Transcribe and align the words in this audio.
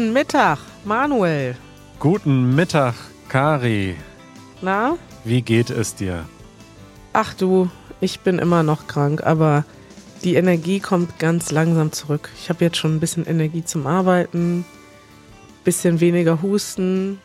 Guten 0.00 0.14
Mittag, 0.14 0.58
Manuel. 0.86 1.56
Guten 1.98 2.54
Mittag, 2.54 2.94
Kari. 3.28 3.96
Na? 4.62 4.96
Wie 5.24 5.42
geht 5.42 5.68
es 5.68 5.94
dir? 5.94 6.24
Ach 7.12 7.34
du, 7.34 7.68
ich 8.00 8.20
bin 8.20 8.38
immer 8.38 8.62
noch 8.62 8.86
krank, 8.86 9.22
aber 9.26 9.66
die 10.24 10.36
Energie 10.36 10.80
kommt 10.80 11.18
ganz 11.18 11.50
langsam 11.50 11.92
zurück. 11.92 12.30
Ich 12.40 12.48
habe 12.48 12.64
jetzt 12.64 12.78
schon 12.78 12.96
ein 12.96 13.00
bisschen 13.00 13.26
Energie 13.26 13.62
zum 13.62 13.86
Arbeiten, 13.86 14.64
bisschen 15.64 16.00
weniger 16.00 16.40
Husten. 16.40 17.20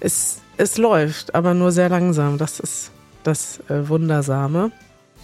Es, 0.00 0.40
es 0.56 0.78
läuft, 0.78 1.34
aber 1.34 1.52
nur 1.52 1.72
sehr 1.72 1.90
langsam. 1.90 2.38
Das 2.38 2.58
ist 2.58 2.90
das 3.22 3.60
äh, 3.68 3.86
Wundersame. 3.86 4.72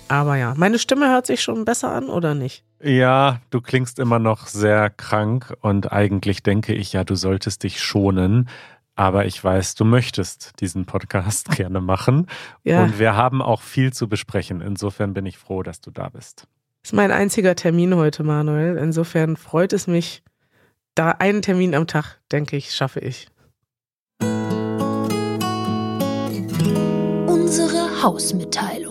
Aber 0.08 0.36
ja, 0.36 0.54
meine 0.56 0.78
Stimme 0.78 1.10
hört 1.10 1.26
sich 1.26 1.42
schon 1.42 1.64
besser 1.64 1.92
an, 1.92 2.08
oder 2.08 2.34
nicht? 2.34 2.64
Ja, 2.82 3.40
du 3.50 3.60
klingst 3.60 3.98
immer 3.98 4.18
noch 4.18 4.46
sehr 4.46 4.88
krank 4.90 5.54
und 5.60 5.92
eigentlich 5.92 6.42
denke 6.42 6.74
ich 6.74 6.92
ja, 6.92 7.04
du 7.04 7.14
solltest 7.14 7.62
dich 7.62 7.82
schonen. 7.82 8.48
Aber 8.94 9.26
ich 9.26 9.42
weiß, 9.42 9.74
du 9.76 9.84
möchtest 9.84 10.60
diesen 10.60 10.86
Podcast 10.86 11.50
gerne 11.56 11.80
machen. 11.80 12.26
Ja. 12.64 12.82
Und 12.82 12.98
wir 12.98 13.14
haben 13.14 13.42
auch 13.42 13.60
viel 13.62 13.92
zu 13.92 14.08
besprechen. 14.08 14.60
Insofern 14.60 15.14
bin 15.14 15.24
ich 15.26 15.38
froh, 15.38 15.62
dass 15.62 15.80
du 15.80 15.90
da 15.90 16.08
bist. 16.08 16.48
Das 16.82 16.92
ist 16.92 16.96
mein 16.96 17.12
einziger 17.12 17.54
Termin 17.54 17.94
heute, 17.94 18.24
Manuel. 18.24 18.76
Insofern 18.76 19.36
freut 19.36 19.72
es 19.72 19.86
mich, 19.86 20.22
da 20.94 21.10
einen 21.10 21.42
Termin 21.42 21.74
am 21.74 21.86
Tag, 21.86 22.18
denke 22.32 22.56
ich, 22.56 22.74
schaffe 22.74 23.00
ich. 23.00 23.28
Unsere 27.26 28.02
Hausmitteilung. 28.02 28.87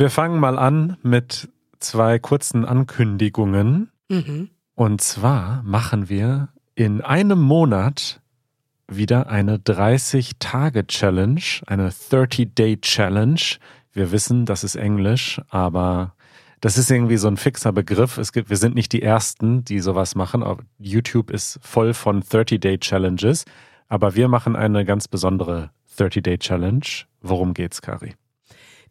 Wir 0.00 0.08
fangen 0.08 0.40
mal 0.40 0.58
an 0.58 0.96
mit 1.02 1.50
zwei 1.78 2.18
kurzen 2.18 2.64
Ankündigungen. 2.64 3.90
Mhm. 4.08 4.48
Und 4.74 5.02
zwar 5.02 5.62
machen 5.62 6.08
wir 6.08 6.48
in 6.74 7.02
einem 7.02 7.38
Monat 7.38 8.22
wieder 8.88 9.28
eine 9.28 9.58
30-Tage-Challenge, 9.58 11.42
eine 11.66 11.90
30-Day-Challenge. 11.90 13.42
Wir 13.92 14.10
wissen, 14.10 14.46
das 14.46 14.64
ist 14.64 14.76
Englisch, 14.76 15.38
aber 15.50 16.14
das 16.62 16.78
ist 16.78 16.90
irgendwie 16.90 17.18
so 17.18 17.28
ein 17.28 17.36
fixer 17.36 17.72
Begriff. 17.72 18.16
Es 18.16 18.32
gibt, 18.32 18.48
wir 18.48 18.56
sind 18.56 18.74
nicht 18.74 18.94
die 18.94 19.02
Ersten, 19.02 19.66
die 19.66 19.80
sowas 19.80 20.14
machen. 20.14 20.42
YouTube 20.78 21.28
ist 21.30 21.58
voll 21.60 21.92
von 21.92 22.22
30-Day-Challenges. 22.22 23.44
Aber 23.88 24.14
wir 24.14 24.28
machen 24.28 24.56
eine 24.56 24.86
ganz 24.86 25.08
besondere 25.08 25.72
30-Day-Challenge. 25.98 26.86
Worum 27.20 27.52
geht's, 27.52 27.82
Kari? 27.82 28.14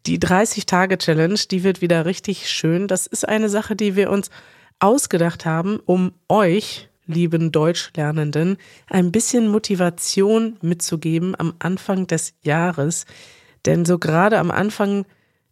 Die 0.06 0.18
30-Tage-Challenge, 0.18 1.38
die 1.50 1.62
wird 1.62 1.82
wieder 1.82 2.06
richtig 2.06 2.48
schön. 2.48 2.88
Das 2.88 3.06
ist 3.06 3.28
eine 3.28 3.48
Sache, 3.48 3.76
die 3.76 3.96
wir 3.96 4.10
uns 4.10 4.30
ausgedacht 4.78 5.44
haben, 5.44 5.78
um 5.84 6.12
euch, 6.28 6.88
lieben 7.06 7.52
Deutschlernenden, 7.52 8.56
ein 8.88 9.12
bisschen 9.12 9.48
Motivation 9.48 10.56
mitzugeben 10.62 11.34
am 11.38 11.54
Anfang 11.58 12.06
des 12.06 12.34
Jahres. 12.42 13.04
Denn 13.66 13.84
so 13.84 13.98
gerade 13.98 14.38
am 14.38 14.50
Anfang 14.50 15.04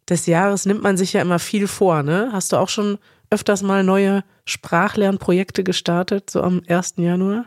des 0.07 0.25
Jahres 0.25 0.65
nimmt 0.65 0.81
man 0.81 0.97
sich 0.97 1.13
ja 1.13 1.21
immer 1.21 1.39
viel 1.39 1.67
vor, 1.67 2.01
ne? 2.01 2.29
Hast 2.31 2.51
du 2.51 2.57
auch 2.57 2.69
schon 2.69 2.97
öfters 3.29 3.61
mal 3.61 3.83
neue 3.83 4.23
Sprachlernprojekte 4.45 5.63
gestartet, 5.63 6.31
so 6.31 6.41
am 6.41 6.63
1. 6.67 6.95
Januar? 6.97 7.45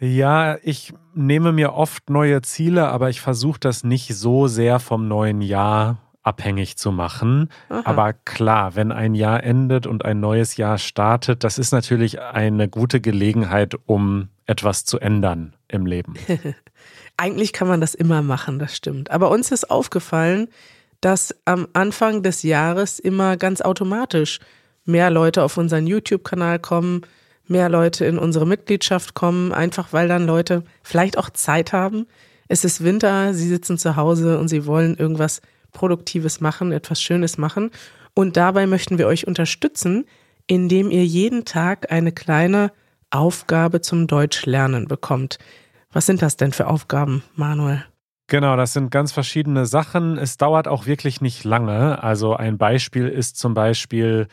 Ja, 0.00 0.56
ich 0.62 0.94
nehme 1.14 1.52
mir 1.52 1.74
oft 1.74 2.08
neue 2.08 2.40
Ziele, 2.40 2.88
aber 2.88 3.10
ich 3.10 3.20
versuche 3.20 3.60
das 3.60 3.84
nicht 3.84 4.14
so 4.14 4.46
sehr 4.46 4.78
vom 4.78 5.08
neuen 5.08 5.42
Jahr 5.42 6.07
abhängig 6.28 6.76
zu 6.76 6.92
machen. 6.92 7.48
Aha. 7.70 7.82
Aber 7.84 8.12
klar, 8.12 8.76
wenn 8.76 8.92
ein 8.92 9.14
Jahr 9.14 9.42
endet 9.42 9.86
und 9.86 10.04
ein 10.04 10.20
neues 10.20 10.58
Jahr 10.58 10.76
startet, 10.76 11.42
das 11.42 11.58
ist 11.58 11.72
natürlich 11.72 12.20
eine 12.20 12.68
gute 12.68 13.00
Gelegenheit, 13.00 13.74
um 13.86 14.28
etwas 14.46 14.84
zu 14.84 14.98
ändern 14.98 15.54
im 15.68 15.86
Leben. 15.86 16.14
Eigentlich 17.16 17.52
kann 17.52 17.66
man 17.66 17.80
das 17.80 17.94
immer 17.94 18.22
machen, 18.22 18.58
das 18.58 18.76
stimmt. 18.76 19.10
Aber 19.10 19.30
uns 19.30 19.50
ist 19.50 19.70
aufgefallen, 19.70 20.48
dass 21.00 21.34
am 21.46 21.66
Anfang 21.72 22.22
des 22.22 22.42
Jahres 22.42 22.98
immer 22.98 23.36
ganz 23.36 23.62
automatisch 23.62 24.38
mehr 24.84 25.10
Leute 25.10 25.42
auf 25.42 25.56
unseren 25.56 25.86
YouTube-Kanal 25.86 26.58
kommen, 26.58 27.02
mehr 27.46 27.68
Leute 27.70 28.04
in 28.04 28.18
unsere 28.18 28.46
Mitgliedschaft 28.46 29.14
kommen, 29.14 29.52
einfach 29.52 29.92
weil 29.92 30.08
dann 30.08 30.26
Leute 30.26 30.62
vielleicht 30.82 31.16
auch 31.16 31.30
Zeit 31.30 31.72
haben. 31.72 32.06
Es 32.48 32.64
ist 32.64 32.84
Winter, 32.84 33.32
sie 33.32 33.48
sitzen 33.48 33.78
zu 33.78 33.96
Hause 33.96 34.38
und 34.38 34.48
sie 34.48 34.66
wollen 34.66 34.96
irgendwas 34.96 35.40
Produktives 35.72 36.40
machen, 36.40 36.72
etwas 36.72 37.00
Schönes 37.00 37.38
machen. 37.38 37.70
Und 38.14 38.36
dabei 38.36 38.66
möchten 38.66 38.98
wir 38.98 39.06
euch 39.06 39.26
unterstützen, 39.26 40.04
indem 40.46 40.90
ihr 40.90 41.04
jeden 41.04 41.44
Tag 41.44 41.92
eine 41.92 42.12
kleine 42.12 42.72
Aufgabe 43.10 43.80
zum 43.80 44.06
Deutschlernen 44.06 44.88
bekommt. 44.88 45.38
Was 45.92 46.06
sind 46.06 46.22
das 46.22 46.36
denn 46.36 46.52
für 46.52 46.66
Aufgaben, 46.66 47.22
Manuel? 47.34 47.84
Genau, 48.26 48.56
das 48.56 48.74
sind 48.74 48.90
ganz 48.90 49.12
verschiedene 49.12 49.64
Sachen. 49.64 50.18
Es 50.18 50.36
dauert 50.36 50.68
auch 50.68 50.84
wirklich 50.84 51.22
nicht 51.22 51.44
lange. 51.44 52.02
Also 52.02 52.36
ein 52.36 52.58
Beispiel 52.58 53.08
ist 53.08 53.38
zum 53.38 53.54
Beispiel, 53.54 54.28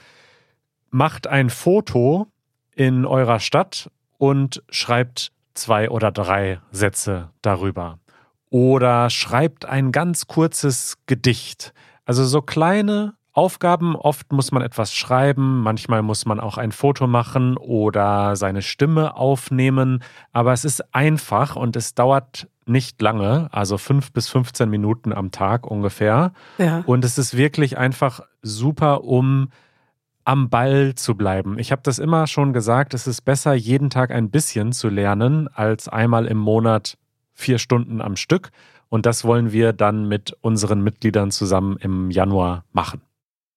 macht 0.90 1.28
ein 1.28 1.50
Foto 1.50 2.28
in 2.76 3.06
eurer 3.06 3.40
Stadt 3.40 3.90
und 4.18 4.64
schreibt 4.70 5.32
zwei 5.54 5.90
oder 5.90 6.12
drei 6.12 6.60
Sätze 6.72 7.30
darüber 7.42 8.00
oder 8.56 9.10
schreibt 9.10 9.66
ein 9.66 9.92
ganz 9.92 10.28
kurzes 10.28 10.96
Gedicht. 11.08 11.74
Also 12.06 12.24
so 12.24 12.42
kleine 12.42 13.16
Aufgaben, 13.34 13.98
oft 13.98 14.32
muss 14.32 14.54
man 14.54 14.62
etwas 14.62 14.94
schreiben, 14.94 15.60
manchmal 15.60 16.02
muss 16.04 16.26
man 16.26 16.40
auch 16.40 16.58
ein 16.58 16.72
Foto 16.72 17.06
machen 17.06 17.58
oder 17.58 18.38
seine 18.38 18.62
Stimme 18.62 19.18
aufnehmen, 19.18 20.02
aber 20.32 20.54
es 20.54 20.64
ist 20.64 20.96
einfach 20.96 21.58
und 21.58 21.76
es 21.76 21.96
dauert 21.96 22.48
nicht 22.66 23.02
lange, 23.02 23.50
also 23.52 23.78
fünf 23.78 24.14
bis 24.14 24.30
15 24.30 24.70
Minuten 24.70 25.12
am 25.12 25.32
Tag 25.32 25.68
ungefähr. 25.68 26.32
Ja. 26.58 26.82
Und 26.86 27.04
es 27.04 27.18
ist 27.18 27.36
wirklich 27.36 27.78
einfach 27.78 28.22
super, 28.42 29.04
um 29.04 29.50
am 30.24 30.50
Ball 30.50 30.96
zu 30.96 31.16
bleiben. 31.16 31.60
Ich 31.60 31.74
habe 31.74 31.82
das 31.84 32.00
immer 32.00 32.26
schon 32.26 32.54
gesagt, 32.54 32.94
es 32.94 33.06
ist 33.06 33.24
besser, 33.24 33.54
jeden 33.54 33.90
Tag 33.90 34.12
ein 34.12 34.30
bisschen 34.30 34.72
zu 34.72 34.88
lernen, 34.88 35.50
als 35.54 35.90
einmal 35.90 36.26
im 36.26 36.38
Monat 36.38 36.98
vier 37.36 37.60
Stunden 37.60 38.02
am 38.02 38.16
Stück. 38.16 38.50
Und 38.90 39.06
das 39.06 39.24
wollen 39.24 39.52
wir 39.52 39.74
dann 39.74 40.08
mit 40.08 40.36
unseren 40.42 40.82
Mitgliedern 40.82 41.30
zusammen 41.30 41.78
im 41.78 42.10
Januar 42.10 42.66
machen. 42.72 43.02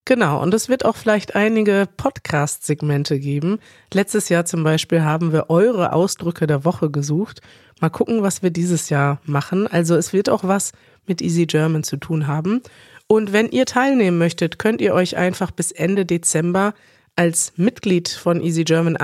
Genau, 0.05 0.43
und 0.43 0.55
es 0.55 0.71
wird 0.71 0.87
auch 0.87 0.97
vielleicht 0.97 1.35
einige 1.35 1.87
Podcast-Segmente 1.99 3.21
geben. 3.21 3.59
Letztes 3.93 4.31
Jahr 4.31 4.47
zum 4.47 4.65
Beispiel 4.65 5.03
haben 5.03 5.33
wir 5.33 5.51
eure 5.51 5.93
Ausdrücke 5.93 6.47
der 6.47 6.65
Woche 6.65 6.91
gesucht. 6.91 7.43
Mal 7.81 7.91
gucken, 7.91 8.23
was 8.23 8.43
wir 8.43 8.51
dieses 8.51 8.89
Jahr 8.89 9.21
machen. 9.27 9.67
Also 9.67 9.97
es 9.97 10.15
wird 10.15 10.31
auch 10.31 10.45
was 10.45 10.73
mit 11.07 11.21
Easy 11.21 11.45
German 11.45 11.83
zu 11.83 11.99
tun 11.99 12.27
haben. 12.27 12.63
Und 13.07 13.35
wenn 13.35 13.51
ihr 13.51 13.67
teilnehmen 13.67 14.17
möchtet, 14.17 14.59
könnt 14.59 14.81
ihr 14.81 14.95
euch 14.95 15.19
einfach 15.19 15.51
bis 15.51 15.73
Ende 15.73 16.07
Dezember 16.07 16.73
als 17.15 17.53
Mitglied 17.57 18.09
von 18.09 18.41
Easy 18.41 18.65
German 18.65 18.97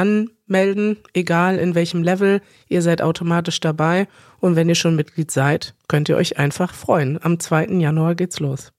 anmelden, 0.46 0.98
egal 1.12 1.58
in 1.58 1.74
welchem 1.74 2.02
Level. 2.02 2.40
Ihr 2.68 2.82
seid 2.82 3.02
automatisch 3.02 3.60
dabei. 3.60 4.08
Und 4.40 4.56
wenn 4.56 4.68
ihr 4.68 4.74
schon 4.74 4.96
Mitglied 4.96 5.30
seid, 5.30 5.74
könnt 5.88 6.08
ihr 6.08 6.16
euch 6.16 6.38
einfach 6.38 6.74
freuen. 6.74 7.18
Am 7.22 7.38
2. 7.40 7.66
Januar 7.78 8.14
geht's 8.14 8.40
los. 8.40 8.72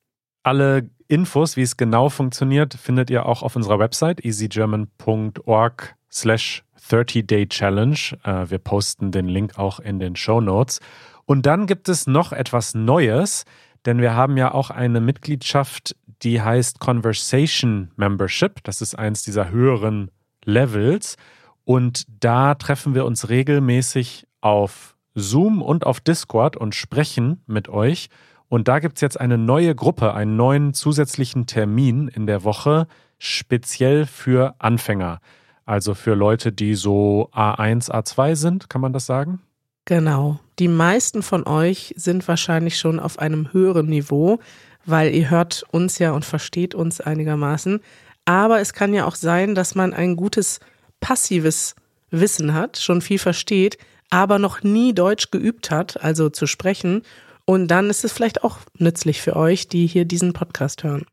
Alle 0.43 0.89
Infos, 1.07 1.57
wie 1.57 1.61
es 1.61 1.77
genau 1.77 2.09
funktioniert, 2.09 2.75
findet 2.75 3.09
ihr 3.09 3.25
auch 3.25 3.43
auf 3.43 3.55
unserer 3.55 3.79
Website 3.79 4.23
easygerman.org 4.23 5.95
slash 6.11 6.63
30-Day 6.89 7.47
Challenge. 7.47 7.97
Äh, 8.23 8.49
wir 8.49 8.59
posten 8.59 9.11
den 9.11 9.27
Link 9.27 9.57
auch 9.57 9.79
in 9.79 10.00
den 10.00 10.15
Show 10.15 10.41
Notes. 10.41 10.79
Und 11.25 11.45
dann 11.47 11.65
gibt 11.65 11.89
es 11.89 12.06
noch 12.06 12.31
etwas 12.31 12.75
Neues, 12.75 13.45
denn 13.85 14.00
wir 14.00 14.13
haben 14.13 14.38
ja 14.38 14.53
auch 14.53 14.69
eine 14.69 15.01
Mitgliedschaft, 15.01 15.95
die 16.21 16.41
heißt 16.41 16.79
Conversation 16.79 17.91
Membership. 17.95 18.63
Das 18.63 18.81
ist 18.81 18.97
eins 18.97 19.23
dieser 19.23 19.50
höheren 19.50 20.11
Levels. 20.44 21.18
Und 21.65 22.06
da 22.07 22.56
treffen 22.56 22.95
wir 22.95 23.06
uns 23.06 23.29
regelmäßig 23.29 24.27
auf 24.41 24.95
Zoom 25.13 25.62
und 25.62 25.85
auf 25.85 26.00
Discord 26.00 26.56
und 26.56 26.75
sprechen 26.75 27.41
mit 27.47 27.67
euch. 27.67 28.09
Und 28.47 28.67
da 28.67 28.79
gibt 28.79 28.97
es 28.97 29.01
jetzt 29.01 29.19
eine 29.19 29.38
neue 29.38 29.75
Gruppe, 29.75 30.13
einen 30.13 30.35
neuen 30.35 30.73
zusätzlichen 30.73 31.47
Termin 31.47 32.07
in 32.07 32.27
der 32.27 32.44
Woche, 32.44 32.88
speziell 33.17 34.06
für 34.06 34.56
Anfänger. 34.59 35.19
Also 35.65 35.95
für 35.95 36.13
Leute, 36.13 36.51
die 36.51 36.75
so 36.75 37.29
A1, 37.33 37.89
A2 37.89 38.35
sind, 38.35 38.69
kann 38.69 38.81
man 38.81 38.94
das 38.94 39.07
sagen? 39.07 39.41
Genau. 39.85 40.39
Die 40.59 40.68
meisten 40.68 41.23
von 41.23 41.47
euch 41.47 41.94
sind 41.97 42.27
wahrscheinlich 42.27 42.77
schon 42.77 43.00
auf 43.00 43.19
einem 43.19 43.51
höheren 43.51 43.88
Niveau 43.88 44.39
weil 44.85 45.13
ihr 45.13 45.29
hört 45.29 45.65
uns 45.71 46.00
ja 46.00 46.11
und 46.11 46.25
versteht 46.25 46.75
uns 46.75 47.01
einigermaßen. 47.01 47.81
Aber 48.25 48.59
es 48.59 48.73
kann 48.73 48.94
ja 48.94 49.06
auch 49.06 49.15
sein, 49.15 49.56
dass 49.56 49.75
man 49.75 49.94
ein 49.94 50.15
gutes 50.15 50.59
passives 51.00 51.75
Wissen 52.12 52.53
hat, 52.53 52.77
schon 52.77 53.01
viel 53.01 53.19
versteht, 53.19 53.77
aber 54.09 54.39
noch 54.39 54.63
nie 54.63 54.94
Deutsch 54.94 55.31
geübt 55.31 55.71
hat, 55.71 56.01
also 56.01 56.30
zu 56.30 56.47
sprechen. 56.47 57.01
Und 57.45 57.68
dann 57.68 57.89
ist 57.89 58.03
es 58.03 58.13
vielleicht 58.13 58.44
auch 58.44 58.59
nützlich 58.77 59.21
für 59.21 59.36
euch, 59.36 59.68
die 59.68 59.88
hier 59.88 60.06
diesen 60.06 60.33
Podcast 60.33 60.83
hören. 60.83 61.06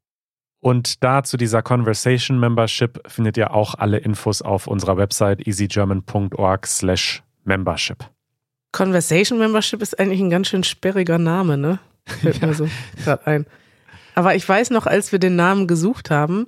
Und 0.61 1.03
da 1.03 1.25
zu 1.25 1.37
dieser 1.37 1.61
Conversation 1.61 2.39
Membership 2.39 3.01
findet 3.11 3.37
ihr 3.37 3.53
auch 3.53 3.75
alle 3.75 3.99
Infos 3.99 4.43
auf 4.43 4.69
unserer 4.69 4.97
Website 4.97 5.47
easygerman.org 5.47 6.67
slash 6.67 7.23
membership. 7.45 8.05
Conversation 8.71 9.39
Membership 9.39 9.83
ist 9.83 9.99
eigentlich 9.99 10.21
ein 10.21 10.31
ganz 10.31 10.49
schön 10.49 10.65
sperriger 10.65 11.19
Name, 11.19 11.59
ne? 11.59 11.79
Fällt 12.07 12.41
ja. 12.41 12.47
mir 12.47 12.55
so 12.55 12.69
gerade 13.05 13.27
ein. 13.27 13.47
Aber 14.15 14.35
ich 14.35 14.49
weiß 14.49 14.71
noch, 14.71 14.87
als 14.87 15.13
wir 15.13 15.19
den 15.19 15.37
Namen 15.37 15.67
gesucht 15.67 16.11
haben 16.11 16.47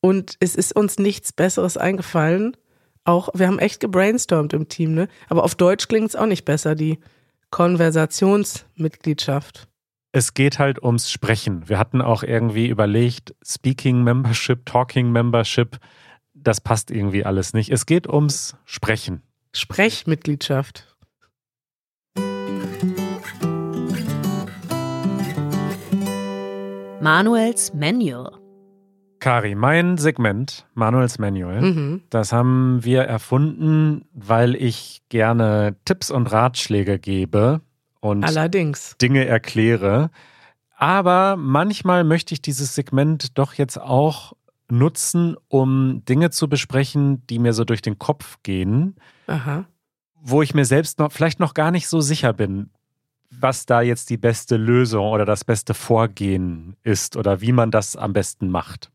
und 0.00 0.36
es 0.40 0.56
ist 0.56 0.76
uns 0.76 0.98
nichts 0.98 1.32
Besseres 1.32 1.76
eingefallen. 1.76 2.56
Auch, 3.04 3.28
wir 3.34 3.46
haben 3.46 3.58
echt 3.58 3.80
gebrainstormt 3.80 4.54
im 4.54 4.68
Team, 4.68 4.94
ne? 4.94 5.08
Aber 5.28 5.44
auf 5.44 5.54
Deutsch 5.54 5.88
klingt 5.88 6.08
es 6.08 6.16
auch 6.16 6.24
nicht 6.26 6.46
besser, 6.46 6.74
die 6.74 6.98
Konversationsmitgliedschaft. 7.50 9.68
Es 10.12 10.32
geht 10.32 10.58
halt 10.58 10.82
ums 10.82 11.10
Sprechen. 11.10 11.68
Wir 11.68 11.78
hatten 11.78 12.00
auch 12.00 12.22
irgendwie 12.22 12.68
überlegt, 12.68 13.34
Speaking 13.44 14.02
Membership, 14.04 14.64
Talking 14.64 15.12
Membership, 15.12 15.76
das 16.32 16.62
passt 16.62 16.90
irgendwie 16.90 17.26
alles 17.26 17.52
nicht. 17.52 17.70
Es 17.70 17.84
geht 17.84 18.08
ums 18.08 18.56
Sprechen. 18.64 19.20
Sprechmitgliedschaft. 19.52 20.96
Manuels 27.00 27.74
Manual. 27.74 28.43
Kari, 29.24 29.54
mein 29.54 29.96
Segment, 29.96 30.66
Manuels 30.74 31.18
Manual, 31.18 31.62
mhm. 31.62 32.02
das 32.10 32.30
haben 32.30 32.84
wir 32.84 33.04
erfunden, 33.04 34.04
weil 34.12 34.54
ich 34.54 35.00
gerne 35.08 35.76
Tipps 35.86 36.10
und 36.10 36.30
Ratschläge 36.30 36.98
gebe 36.98 37.62
und 38.00 38.22
Allerdings. 38.22 38.98
Dinge 39.00 39.24
erkläre. 39.24 40.10
Aber 40.76 41.36
manchmal 41.36 42.04
möchte 42.04 42.34
ich 42.34 42.42
dieses 42.42 42.74
Segment 42.74 43.38
doch 43.38 43.54
jetzt 43.54 43.80
auch 43.80 44.34
nutzen, 44.70 45.38
um 45.48 46.02
Dinge 46.04 46.28
zu 46.28 46.46
besprechen, 46.46 47.26
die 47.28 47.38
mir 47.38 47.54
so 47.54 47.64
durch 47.64 47.80
den 47.80 47.98
Kopf 47.98 48.36
gehen, 48.42 48.94
Aha. 49.26 49.64
wo 50.20 50.42
ich 50.42 50.52
mir 50.52 50.66
selbst 50.66 50.98
noch 50.98 51.10
vielleicht 51.10 51.40
noch 51.40 51.54
gar 51.54 51.70
nicht 51.70 51.88
so 51.88 52.02
sicher 52.02 52.34
bin, 52.34 52.68
was 53.30 53.64
da 53.64 53.80
jetzt 53.80 54.10
die 54.10 54.18
beste 54.18 54.58
Lösung 54.58 55.06
oder 55.06 55.24
das 55.24 55.44
beste 55.44 55.72
Vorgehen 55.72 56.76
ist 56.82 57.16
oder 57.16 57.40
wie 57.40 57.52
man 57.52 57.70
das 57.70 57.96
am 57.96 58.12
besten 58.12 58.50
macht. 58.50 58.90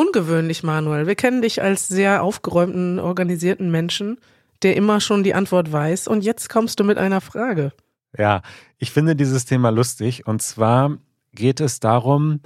Ungewöhnlich, 0.00 0.62
Manuel. 0.62 1.06
Wir 1.06 1.14
kennen 1.14 1.42
dich 1.42 1.60
als 1.60 1.86
sehr 1.86 2.22
aufgeräumten, 2.22 2.98
organisierten 2.98 3.70
Menschen, 3.70 4.18
der 4.62 4.74
immer 4.74 4.98
schon 4.98 5.22
die 5.22 5.34
Antwort 5.34 5.72
weiß. 5.72 6.08
Und 6.08 6.24
jetzt 6.24 6.48
kommst 6.48 6.80
du 6.80 6.84
mit 6.84 6.96
einer 6.96 7.20
Frage. 7.20 7.74
Ja, 8.16 8.40
ich 8.78 8.92
finde 8.92 9.14
dieses 9.14 9.44
Thema 9.44 9.68
lustig. 9.68 10.26
Und 10.26 10.40
zwar 10.40 10.96
geht 11.34 11.60
es 11.60 11.80
darum, 11.80 12.40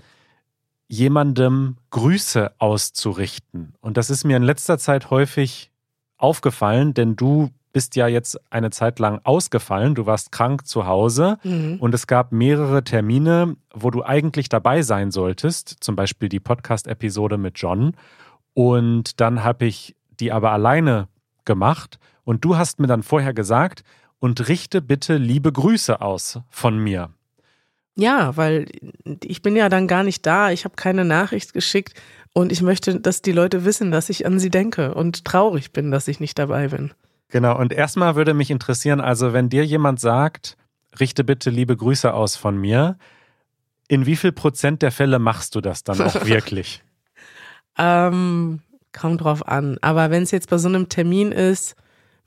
jemandem 0.89 1.77
Grüße 1.91 2.51
auszurichten. 2.59 3.75
Und 3.81 3.99
das 3.99 4.11
ist 4.11 4.25
mir 4.25 4.37
in 4.37 4.43
letzter 4.43 4.77
Zeit 4.77 5.11
häufig 5.11 5.71
aufgefallen, 6.17 6.93
denn 6.93 7.15
du 7.15 7.50
bist 7.75 7.97
ja 7.97 8.09
jetzt 8.09 8.41
eine 8.50 8.71
Zeit 8.71 8.99
lang 8.99 9.21
ausgefallen. 9.25 9.94
Du 9.94 10.06
warst 10.06 10.32
krank 10.32 10.67
zu 10.67 10.87
Hause 10.87 11.37
mhm. 11.43 11.76
und 11.81 11.94
es 11.94 12.06
gab 12.06 12.32
mehrere 12.32 12.82
Termine, 12.85 13.56
wo 13.75 13.91
du 13.91 14.03
eigentlich 14.03 14.49
dabei 14.49 14.81
sein 14.81 15.11
solltest. 15.11 15.76
Zum 15.81 15.97
Beispiel 15.97 16.31
die 16.31 16.41
Podcast-Episode 16.41 17.37
mit 17.37 17.59
John. 17.59 17.94
Und 18.55 19.21
dann 19.21 19.44
habe 19.44 19.67
ich 19.67 19.94
die 20.21 20.32
aber 20.32 20.53
alleine 20.53 21.09
gemacht. 21.44 21.99
Und 22.25 22.47
du 22.47 22.56
hast 22.56 22.81
mir 22.81 22.87
dann 22.87 23.03
vorher 23.03 23.35
gesagt, 23.35 23.85
und 24.25 24.49
richte 24.49 24.81
bitte 24.81 25.19
liebe 25.19 25.53
Grüße 25.53 26.00
aus 26.00 26.41
von 26.49 26.79
mir. 26.79 27.11
Ja, 27.94 28.38
weil 28.38 28.69
ich 29.23 29.43
bin 29.43 29.55
ja 29.55 29.69
dann 29.69 29.87
gar 29.87 30.03
nicht 30.03 30.25
da, 30.25 30.50
ich 30.50 30.65
habe 30.65 30.76
keine 30.76 31.05
Nachricht 31.05 31.53
geschickt 31.53 32.00
und 32.32 32.50
ich 32.50 32.62
möchte, 32.62 32.99
dass 32.99 33.21
die 33.21 33.32
Leute 33.32 33.67
wissen, 33.67 33.91
dass 33.91 34.09
ich 34.09 34.25
an 34.25 34.38
sie 34.38 34.49
denke 34.49 34.94
und 34.94 35.26
traurig 35.26 35.73
bin, 35.73 35.91
dass 35.91 36.09
ich 36.09 36.21
nicht 36.21 36.38
dabei 36.38 36.69
bin. 36.69 36.93
Genau, 37.35 37.59
und 37.59 37.73
erstmal 37.73 38.15
würde 38.15 38.33
mich 38.33 38.53
interessieren, 38.53 39.01
also 39.01 39.33
wenn 39.33 39.49
dir 39.49 39.67
jemand 39.67 39.99
sagt, 39.99 40.57
richte 41.01 41.25
bitte 41.25 41.51
liebe 41.51 41.77
Grüße 41.77 42.15
aus 42.15 42.37
von 42.37 42.57
mir, 42.57 42.97
in 43.89 44.07
wie 44.07 44.15
viel 44.15 44.31
Prozent 44.31 44.83
der 44.83 44.93
Fälle 44.93 45.19
machst 45.19 45.57
du 45.57 45.61
das 45.61 45.83
dann 45.83 46.01
auch 46.01 46.15
wirklich? 46.27 46.85
ähm, 47.77 48.61
kommt 48.93 49.21
drauf 49.21 49.49
an. 49.49 49.79
Aber 49.81 50.13
wenn 50.13 50.23
es 50.23 50.31
jetzt 50.31 50.49
bei 50.49 50.59
so 50.59 50.69
einem 50.69 50.89
Termin 50.89 51.33
ist, 51.33 51.75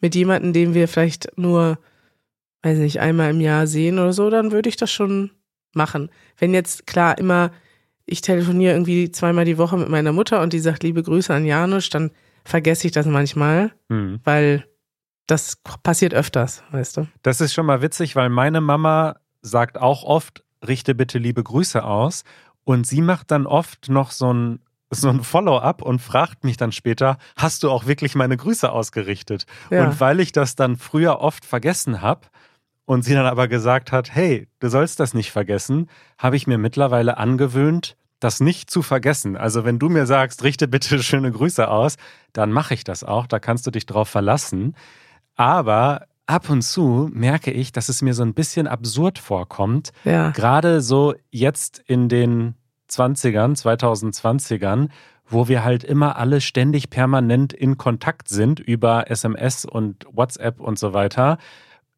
mit 0.01 0.13
jemandem, 0.13 0.51
den 0.51 0.73
wir 0.73 0.89
vielleicht 0.89 1.37
nur, 1.37 1.79
weiß 2.63 2.77
nicht, 2.79 2.99
einmal 2.99 3.29
im 3.29 3.39
Jahr 3.39 3.65
sehen 3.65 3.99
oder 3.99 4.11
so, 4.11 4.29
dann 4.29 4.51
würde 4.51 4.67
ich 4.67 4.75
das 4.75 4.91
schon 4.91 5.31
machen. 5.71 6.09
Wenn 6.37 6.53
jetzt, 6.53 6.85
klar, 6.85 7.17
immer, 7.17 7.51
ich 8.05 8.19
telefoniere 8.19 8.73
irgendwie 8.73 9.09
zweimal 9.09 9.45
die 9.45 9.57
Woche 9.57 9.77
mit 9.77 9.87
meiner 9.87 10.11
Mutter 10.11 10.41
und 10.41 10.51
die 10.51 10.59
sagt 10.59 10.83
liebe 10.83 11.01
Grüße 11.01 11.33
an 11.33 11.45
Janusz, 11.45 11.89
dann 11.89 12.11
vergesse 12.43 12.87
ich 12.87 12.91
das 12.91 13.05
manchmal, 13.05 13.71
mhm. 13.87 14.19
weil 14.25 14.65
das 15.27 15.57
passiert 15.83 16.13
öfters, 16.13 16.63
weißt 16.71 16.97
du. 16.97 17.07
Das 17.21 17.41
ist 17.41 17.53
schon 17.53 17.65
mal 17.65 17.81
witzig, 17.81 18.15
weil 18.15 18.29
meine 18.29 18.61
Mama 18.61 19.17
sagt 19.41 19.77
auch 19.77 20.03
oft, 20.03 20.43
richte 20.65 20.95
bitte 20.95 21.19
liebe 21.19 21.43
Grüße 21.43 21.83
aus. 21.83 22.23
Und 22.63 22.87
sie 22.87 23.01
macht 23.01 23.31
dann 23.31 23.45
oft 23.45 23.89
noch 23.89 24.11
so 24.11 24.33
ein, 24.33 24.59
so 24.89 25.09
ein 25.09 25.23
Follow-up 25.23 25.81
und 25.81 25.99
fragt 25.99 26.43
mich 26.43 26.57
dann 26.57 26.71
später, 26.71 27.17
hast 27.35 27.63
du 27.63 27.69
auch 27.69 27.85
wirklich 27.85 28.15
meine 28.15 28.35
Grüße 28.35 28.69
ausgerichtet? 28.71 29.45
Ja. 29.69 29.85
Und 29.85 29.99
weil 29.99 30.19
ich 30.19 30.31
das 30.31 30.55
dann 30.55 30.77
früher 30.77 31.19
oft 31.19 31.45
vergessen 31.45 32.01
habe, 32.01 32.27
und 32.87 33.03
sie 33.03 33.13
dann 33.13 33.25
aber 33.25 33.49
gesagt 33.49 33.91
hat, 33.91 34.15
hey, 34.15 34.47
du 34.59 34.69
sollst 34.69 34.99
das 35.01 35.13
nicht 35.13 35.31
vergessen, 35.31 35.89
habe 36.17 36.37
ich 36.37 36.47
mir 36.47 36.57
mittlerweile 36.57 37.17
angewöhnt, 37.17 37.97
das 38.21 38.39
nicht 38.39 38.71
zu 38.71 38.81
vergessen. 38.81 39.35
Also 39.35 39.65
wenn 39.65 39.77
du 39.77 39.89
mir 39.89 40.05
sagst, 40.05 40.41
richte 40.43 40.67
bitte 40.67 41.03
schöne 41.03 41.31
Grüße 41.31 41.67
aus, 41.67 41.97
dann 42.31 42.51
mache 42.51 42.73
ich 42.73 42.85
das 42.85 43.03
auch, 43.03 43.27
da 43.27 43.39
kannst 43.39 43.67
du 43.67 43.71
dich 43.71 43.85
drauf 43.85 44.07
verlassen. 44.07 44.73
Aber 45.37 46.07
ab 46.25 46.49
und 46.49 46.61
zu 46.61 47.09
merke 47.13 47.51
ich, 47.51 47.71
dass 47.71 47.89
es 47.89 48.01
mir 48.01 48.13
so 48.13 48.23
ein 48.23 48.33
bisschen 48.33 48.67
absurd 48.67 49.17
vorkommt. 49.17 49.91
Ja. 50.03 50.31
Gerade 50.31 50.81
so 50.81 51.15
jetzt 51.31 51.79
in 51.79 52.09
den 52.09 52.55
20ern, 52.89 53.57
2020ern, 53.57 54.89
wo 55.29 55.47
wir 55.47 55.63
halt 55.63 55.83
immer 55.83 56.17
alle 56.17 56.41
ständig 56.41 56.89
permanent 56.89 57.53
in 57.53 57.77
Kontakt 57.77 58.29
sind 58.29 58.59
über 58.59 59.09
SMS 59.09 59.65
und 59.65 60.05
WhatsApp 60.11 60.59
und 60.59 60.77
so 60.77 60.93
weiter. 60.93 61.37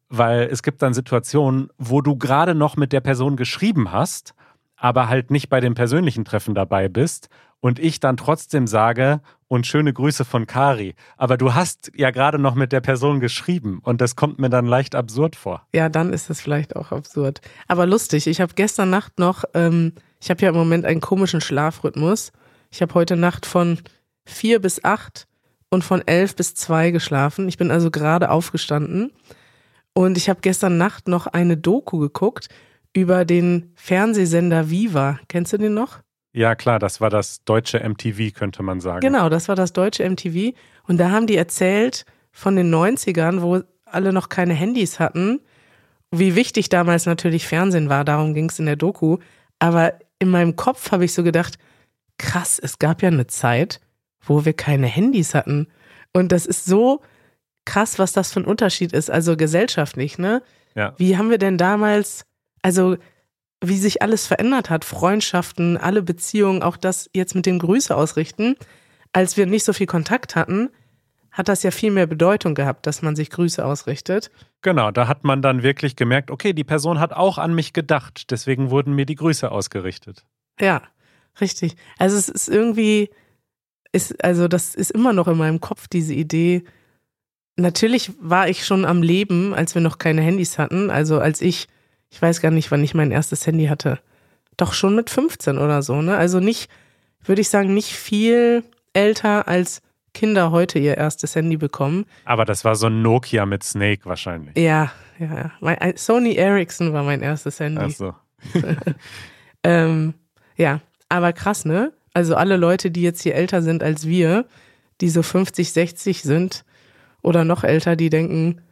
Weil 0.08 0.42
es 0.42 0.62
gibt 0.62 0.82
dann 0.82 0.94
Situationen, 0.94 1.68
wo 1.78 2.00
du 2.00 2.16
gerade 2.16 2.54
noch 2.54 2.76
mit 2.76 2.92
der 2.92 3.00
Person 3.00 3.36
geschrieben 3.36 3.92
hast, 3.92 4.34
aber 4.76 5.08
halt 5.08 5.30
nicht 5.30 5.48
bei 5.48 5.60
dem 5.60 5.74
persönlichen 5.74 6.24
Treffen 6.24 6.54
dabei 6.54 6.88
bist 6.88 7.28
und 7.60 7.78
ich 7.78 8.00
dann 8.00 8.16
trotzdem 8.16 8.66
sage, 8.66 9.20
und 9.50 9.66
schöne 9.66 9.92
Grüße 9.92 10.24
von 10.24 10.46
Kari. 10.46 10.94
Aber 11.16 11.36
du 11.36 11.54
hast 11.54 11.90
ja 11.96 12.12
gerade 12.12 12.38
noch 12.38 12.54
mit 12.54 12.70
der 12.70 12.80
Person 12.80 13.18
geschrieben 13.18 13.80
und 13.82 14.00
das 14.00 14.14
kommt 14.14 14.38
mir 14.38 14.48
dann 14.48 14.64
leicht 14.64 14.94
absurd 14.94 15.34
vor. 15.34 15.66
Ja, 15.74 15.88
dann 15.88 16.12
ist 16.12 16.30
es 16.30 16.40
vielleicht 16.40 16.76
auch 16.76 16.92
absurd. 16.92 17.40
Aber 17.66 17.84
lustig, 17.84 18.28
ich 18.28 18.40
habe 18.40 18.54
gestern 18.54 18.90
Nacht 18.90 19.18
noch, 19.18 19.42
ähm, 19.54 19.94
ich 20.20 20.30
habe 20.30 20.40
ja 20.42 20.50
im 20.50 20.54
Moment 20.54 20.84
einen 20.84 21.00
komischen 21.00 21.40
Schlafrhythmus. 21.40 22.30
Ich 22.70 22.80
habe 22.80 22.94
heute 22.94 23.16
Nacht 23.16 23.44
von 23.44 23.80
vier 24.24 24.60
bis 24.60 24.84
acht 24.84 25.26
und 25.68 25.82
von 25.82 26.00
elf 26.06 26.36
bis 26.36 26.54
zwei 26.54 26.92
geschlafen. 26.92 27.48
Ich 27.48 27.58
bin 27.58 27.72
also 27.72 27.90
gerade 27.90 28.30
aufgestanden. 28.30 29.10
Und 29.92 30.16
ich 30.16 30.28
habe 30.28 30.42
gestern 30.42 30.78
Nacht 30.78 31.08
noch 31.08 31.26
eine 31.26 31.56
Doku 31.56 31.98
geguckt 31.98 32.48
über 32.92 33.24
den 33.24 33.72
Fernsehsender 33.74 34.70
Viva. 34.70 35.18
Kennst 35.26 35.52
du 35.52 35.58
den 35.58 35.74
noch? 35.74 35.98
Ja, 36.32 36.54
klar, 36.54 36.78
das 36.78 37.00
war 37.00 37.10
das 37.10 37.44
deutsche 37.44 37.80
MTV, 37.80 38.32
könnte 38.34 38.62
man 38.62 38.80
sagen. 38.80 39.00
Genau, 39.00 39.28
das 39.28 39.48
war 39.48 39.56
das 39.56 39.72
deutsche 39.72 40.08
MTV. 40.08 40.54
Und 40.86 40.98
da 40.98 41.10
haben 41.10 41.26
die 41.26 41.36
erzählt 41.36 42.04
von 42.32 42.56
den 42.56 42.72
90ern, 42.72 43.42
wo 43.42 43.62
alle 43.84 44.12
noch 44.12 44.28
keine 44.28 44.54
Handys 44.54 45.00
hatten, 45.00 45.40
wie 46.12 46.36
wichtig 46.36 46.68
damals 46.68 47.06
natürlich 47.06 47.46
Fernsehen 47.46 47.88
war. 47.88 48.04
Darum 48.04 48.34
ging 48.34 48.48
es 48.48 48.58
in 48.58 48.66
der 48.66 48.76
Doku. 48.76 49.18
Aber 49.58 49.94
in 50.18 50.28
meinem 50.28 50.56
Kopf 50.56 50.92
habe 50.92 51.04
ich 51.04 51.12
so 51.12 51.22
gedacht, 51.22 51.58
krass, 52.18 52.58
es 52.62 52.78
gab 52.78 53.02
ja 53.02 53.08
eine 53.08 53.26
Zeit, 53.26 53.80
wo 54.20 54.44
wir 54.44 54.52
keine 54.52 54.86
Handys 54.86 55.34
hatten. 55.34 55.66
Und 56.12 56.32
das 56.32 56.46
ist 56.46 56.66
so 56.66 57.00
krass, 57.64 57.98
was 57.98 58.12
das 58.12 58.32
für 58.32 58.40
ein 58.40 58.46
Unterschied 58.46 58.92
ist, 58.92 59.10
also 59.10 59.36
gesellschaftlich, 59.36 60.18
ne? 60.18 60.42
Ja. 60.74 60.94
Wie 60.96 61.16
haben 61.16 61.30
wir 61.30 61.38
denn 61.38 61.58
damals, 61.58 62.24
also 62.62 62.96
wie 63.62 63.76
sich 63.76 64.02
alles 64.02 64.26
verändert 64.26 64.70
hat, 64.70 64.84
Freundschaften, 64.84 65.76
alle 65.76 66.02
Beziehungen, 66.02 66.62
auch 66.62 66.76
das 66.76 67.10
jetzt 67.14 67.34
mit 67.34 67.46
dem 67.46 67.58
Grüße 67.58 67.94
ausrichten, 67.94 68.56
als 69.12 69.36
wir 69.36 69.46
nicht 69.46 69.64
so 69.64 69.72
viel 69.72 69.86
Kontakt 69.86 70.36
hatten, 70.36 70.70
hat 71.30 71.48
das 71.48 71.62
ja 71.62 71.70
viel 71.70 71.90
mehr 71.90 72.06
Bedeutung 72.06 72.54
gehabt, 72.54 72.86
dass 72.86 73.02
man 73.02 73.14
sich 73.14 73.30
Grüße 73.30 73.64
ausrichtet. 73.64 74.30
Genau, 74.62 74.90
da 74.90 75.06
hat 75.06 75.24
man 75.24 75.42
dann 75.42 75.62
wirklich 75.62 75.94
gemerkt, 75.96 76.30
okay, 76.30 76.52
die 76.52 76.64
Person 76.64 76.98
hat 76.98 77.12
auch 77.12 77.38
an 77.38 77.54
mich 77.54 77.72
gedacht, 77.72 78.30
deswegen 78.30 78.70
wurden 78.70 78.94
mir 78.94 79.06
die 79.06 79.14
Grüße 79.14 79.50
ausgerichtet. 79.50 80.24
Ja, 80.60 80.82
richtig. 81.40 81.76
Also 81.98 82.16
es 82.16 82.28
ist 82.28 82.48
irgendwie, 82.48 83.10
ist, 83.92 84.22
also 84.24 84.48
das 84.48 84.74
ist 84.74 84.90
immer 84.90 85.12
noch 85.12 85.28
in 85.28 85.38
meinem 85.38 85.60
Kopf, 85.60 85.86
diese 85.86 86.14
Idee. 86.14 86.64
Natürlich 87.56 88.12
war 88.20 88.48
ich 88.48 88.66
schon 88.66 88.84
am 88.84 89.02
Leben, 89.02 89.54
als 89.54 89.74
wir 89.74 89.82
noch 89.82 89.98
keine 89.98 90.22
Handys 90.22 90.58
hatten. 90.58 90.90
Also 90.90 91.20
als 91.20 91.40
ich 91.40 91.68
ich 92.10 92.20
weiß 92.20 92.40
gar 92.40 92.50
nicht, 92.50 92.70
wann 92.70 92.82
ich 92.84 92.94
mein 92.94 93.10
erstes 93.10 93.46
Handy 93.46 93.66
hatte. 93.66 93.98
Doch 94.56 94.72
schon 94.72 94.94
mit 94.96 95.10
15 95.10 95.58
oder 95.58 95.82
so, 95.82 96.02
ne? 96.02 96.16
Also 96.16 96.40
nicht, 96.40 96.70
würde 97.24 97.40
ich 97.40 97.48
sagen, 97.48 97.72
nicht 97.74 97.92
viel 97.94 98.64
älter 98.92 99.48
als 99.48 99.80
Kinder 100.12 100.50
heute 100.50 100.78
ihr 100.80 100.96
erstes 100.96 101.34
Handy 101.36 101.56
bekommen. 101.56 102.04
Aber 102.24 102.44
das 102.44 102.64
war 102.64 102.74
so 102.74 102.88
ein 102.88 103.00
Nokia 103.02 103.46
mit 103.46 103.62
Snake 103.62 104.02
wahrscheinlich. 104.06 104.56
Ja, 104.58 104.90
ja, 105.18 105.26
ja. 105.34 105.50
Mein, 105.60 105.78
ein- 105.78 105.96
Sony 105.96 106.34
Ericsson 106.34 106.92
war 106.92 107.04
mein 107.04 107.22
erstes 107.22 107.60
Handy. 107.60 107.84
Ach 107.86 107.90
so. 107.90 108.14
Ähm, 109.62 110.14
ja, 110.56 110.80
aber 111.08 111.32
krass, 111.32 111.64
ne? 111.64 111.92
Also 112.14 112.34
alle 112.34 112.56
Leute, 112.56 112.90
die 112.90 113.02
jetzt 113.02 113.22
hier 113.22 113.34
älter 113.34 113.62
sind 113.62 113.82
als 113.82 114.06
wir, 114.06 114.46
die 115.00 115.10
so 115.10 115.22
50, 115.22 115.72
60 115.72 116.22
sind 116.22 116.64
oder 117.22 117.44
noch 117.44 117.62
älter, 117.62 117.94
die 117.96 118.10
denken 118.10 118.62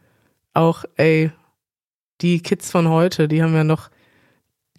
auch, 0.53 0.83
ey, 0.95 1.31
die 2.21 2.41
Kids 2.41 2.71
von 2.71 2.89
heute, 2.89 3.27
die 3.27 3.41
haben 3.43 3.53
ja 3.53 3.63
noch, 3.63 3.89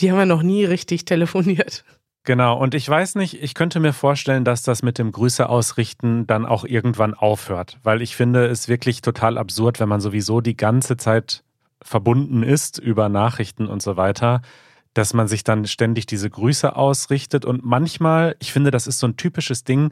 die 0.01 0.11
haben 0.11 0.19
ja 0.19 0.27
noch 0.27 0.43
nie 0.43 0.65
richtig 0.65 1.05
telefoniert. 1.05 1.85
Genau, 2.25 2.59
und 2.59 2.75
ich 2.75 2.87
weiß 2.87 3.15
nicht, 3.15 3.43
ich 3.43 3.55
könnte 3.55 3.81
mir 3.81 3.95
vorstellen, 3.95 4.45
dass 4.45 4.63
das 4.63 4.83
mit 4.83 4.99
dem 4.99 5.11
Grüße 5.11 5.49
ausrichten 5.49 6.27
dann 6.27 6.45
auch 6.45 6.65
irgendwann 6.65 7.15
aufhört, 7.15 7.79
weil 7.83 8.03
ich 8.03 8.15
finde 8.15 8.47
es 8.47 8.69
wirklich 8.69 9.01
total 9.01 9.39
absurd, 9.39 9.81
wenn 9.81 9.89
man 9.89 10.03
sowieso 10.03 10.43
die 10.43 10.57
ganze 10.57 10.99
Zeit 10.99 11.45
verbunden 11.83 12.43
ist 12.43 12.79
über 12.79 13.09
Nachrichten 13.09 13.67
und 13.67 13.81
so 13.81 13.97
weiter, 13.97 14.43
dass 14.93 15.15
man 15.15 15.29
sich 15.29 15.45
dann 15.45 15.67
ständig 15.67 16.05
diese 16.05 16.29
Grüße 16.29 16.77
ausrichtet 16.77 17.47
und 17.47 17.65
manchmal, 17.65 18.37
ich 18.39 18.53
finde, 18.53 18.71
das 18.71 18.87
ist 18.87 18.99
so 18.99 19.07
ein 19.07 19.17
typisches 19.17 19.65
Ding, 19.65 19.91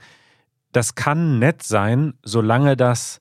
das 0.73 0.95
kann 0.95 1.38
nett 1.38 1.62
sein, 1.62 2.12
solange 2.23 2.76
das 2.76 3.21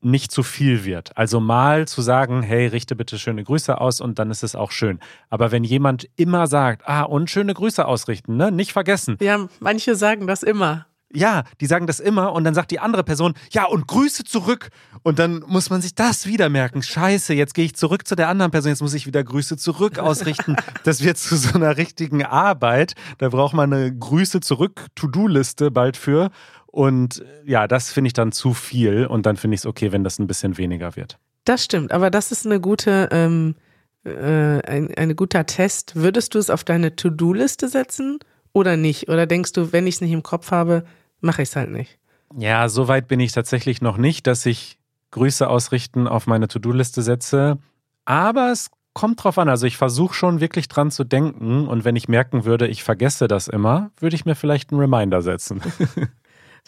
nicht 0.00 0.32
zu 0.32 0.42
viel 0.42 0.84
wird. 0.84 1.16
Also 1.16 1.40
mal 1.40 1.86
zu 1.86 2.02
sagen, 2.02 2.42
hey, 2.42 2.66
richte 2.66 2.96
bitte 2.96 3.18
schöne 3.18 3.44
Grüße 3.44 3.80
aus 3.80 4.00
und 4.00 4.18
dann 4.18 4.30
ist 4.30 4.42
es 4.42 4.54
auch 4.54 4.70
schön. 4.70 4.98
Aber 5.28 5.52
wenn 5.52 5.64
jemand 5.64 6.08
immer 6.16 6.46
sagt, 6.46 6.86
ah, 6.86 7.02
und 7.02 7.30
schöne 7.30 7.54
Grüße 7.54 7.84
ausrichten, 7.84 8.36
ne, 8.36 8.50
nicht 8.50 8.72
vergessen. 8.72 9.16
Ja, 9.20 9.48
manche 9.60 9.94
sagen 9.94 10.26
das 10.26 10.42
immer. 10.42 10.86
Ja, 11.12 11.42
die 11.60 11.66
sagen 11.66 11.88
das 11.88 11.98
immer 11.98 12.32
und 12.32 12.44
dann 12.44 12.54
sagt 12.54 12.70
die 12.70 12.78
andere 12.78 13.02
Person, 13.02 13.34
ja, 13.50 13.64
und 13.64 13.88
Grüße 13.88 14.22
zurück. 14.22 14.70
Und 15.02 15.18
dann 15.18 15.42
muss 15.46 15.68
man 15.68 15.82
sich 15.82 15.96
das 15.96 16.26
wieder 16.26 16.48
merken. 16.48 16.82
Scheiße, 16.82 17.34
jetzt 17.34 17.54
gehe 17.54 17.64
ich 17.64 17.74
zurück 17.74 18.06
zu 18.06 18.14
der 18.14 18.28
anderen 18.28 18.52
Person, 18.52 18.70
jetzt 18.70 18.82
muss 18.82 18.94
ich 18.94 19.06
wieder 19.06 19.24
Grüße 19.24 19.56
zurück 19.56 19.98
ausrichten. 19.98 20.56
Das 20.84 21.02
wird 21.04 21.18
zu 21.18 21.36
so 21.36 21.54
einer 21.54 21.76
richtigen 21.76 22.24
Arbeit. 22.24 22.94
Da 23.18 23.28
braucht 23.28 23.54
man 23.54 23.72
eine 23.72 23.94
Grüße 23.94 24.40
zurück 24.40 24.86
To-Do-Liste 24.94 25.70
bald 25.70 25.96
für. 25.96 26.30
Und 26.70 27.24
ja, 27.44 27.66
das 27.66 27.90
finde 27.90 28.08
ich 28.08 28.12
dann 28.12 28.32
zu 28.32 28.54
viel 28.54 29.06
und 29.06 29.26
dann 29.26 29.36
finde 29.36 29.56
ich 29.56 29.62
es 29.62 29.66
okay, 29.66 29.90
wenn 29.92 30.04
das 30.04 30.18
ein 30.18 30.26
bisschen 30.26 30.56
weniger 30.56 30.94
wird. 30.96 31.18
Das 31.44 31.64
stimmt, 31.64 31.90
aber 31.90 32.10
das 32.10 32.30
ist 32.30 32.46
eine 32.46 32.60
gute, 32.60 33.08
ähm, 33.10 33.56
äh, 34.04 34.10
ein, 34.10 34.94
ein 34.94 35.16
guter 35.16 35.46
Test. 35.46 35.96
Würdest 35.96 36.34
du 36.34 36.38
es 36.38 36.48
auf 36.48 36.62
deine 36.62 36.94
To-Do-Liste 36.94 37.68
setzen 37.68 38.18
oder 38.52 38.76
nicht? 38.76 39.08
Oder 39.08 39.26
denkst 39.26 39.52
du, 39.52 39.72
wenn 39.72 39.86
ich 39.86 39.96
es 39.96 40.00
nicht 40.00 40.12
im 40.12 40.22
Kopf 40.22 40.52
habe, 40.52 40.84
mache 41.20 41.42
ich 41.42 41.48
es 41.48 41.56
halt 41.56 41.70
nicht? 41.70 41.98
Ja, 42.36 42.68
so 42.68 42.86
weit 42.86 43.08
bin 43.08 43.18
ich 43.18 43.32
tatsächlich 43.32 43.82
noch 43.82 43.96
nicht, 43.96 44.26
dass 44.26 44.46
ich 44.46 44.78
Grüße 45.10 45.48
ausrichten 45.48 46.06
auf 46.06 46.28
meine 46.28 46.46
To-Do-Liste 46.46 47.02
setze. 47.02 47.58
Aber 48.04 48.52
es 48.52 48.70
kommt 48.94 49.22
drauf 49.22 49.38
an. 49.38 49.48
Also 49.48 49.66
ich 49.66 49.76
versuche 49.76 50.14
schon 50.14 50.40
wirklich 50.40 50.68
dran 50.68 50.90
zu 50.90 51.04
denken. 51.04 51.66
Und 51.66 51.84
wenn 51.84 51.96
ich 51.96 52.08
merken 52.08 52.44
würde, 52.44 52.68
ich 52.68 52.84
vergesse 52.84 53.28
das 53.28 53.48
immer, 53.48 53.90
würde 53.98 54.14
ich 54.14 54.24
mir 54.24 54.36
vielleicht 54.36 54.70
einen 54.70 54.80
Reminder 54.80 55.22
setzen. 55.22 55.60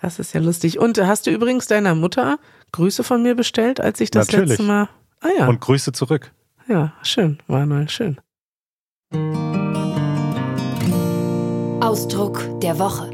Das 0.03 0.19
ist 0.19 0.33
ja 0.35 0.41
lustig. 0.41 0.79
Und 0.81 0.99
hast 0.99 1.27
du 1.27 1.31
übrigens 1.31 1.69
deiner 1.69 1.95
Mutter 1.95 2.39
Grüße 2.73 3.05
von 3.05 3.23
mir 3.23 3.37
bestellt, 3.37 3.81
als 3.81 4.01
ich 4.01 4.11
das 4.11 4.27
Natürlich. 4.27 4.51
letzte 4.51 4.65
Mal. 4.65 4.89
Ah 5.21 5.29
ja, 5.39 5.49
Und 5.49 5.61
Grüße 5.61 5.93
zurück. 5.93 6.33
ja, 6.69 6.93
schön, 7.03 7.39
Manuel, 7.47 7.89
schön. 7.89 8.19
Ausdruck 11.81 12.61
der 12.61 12.79
Woche. 12.79 13.11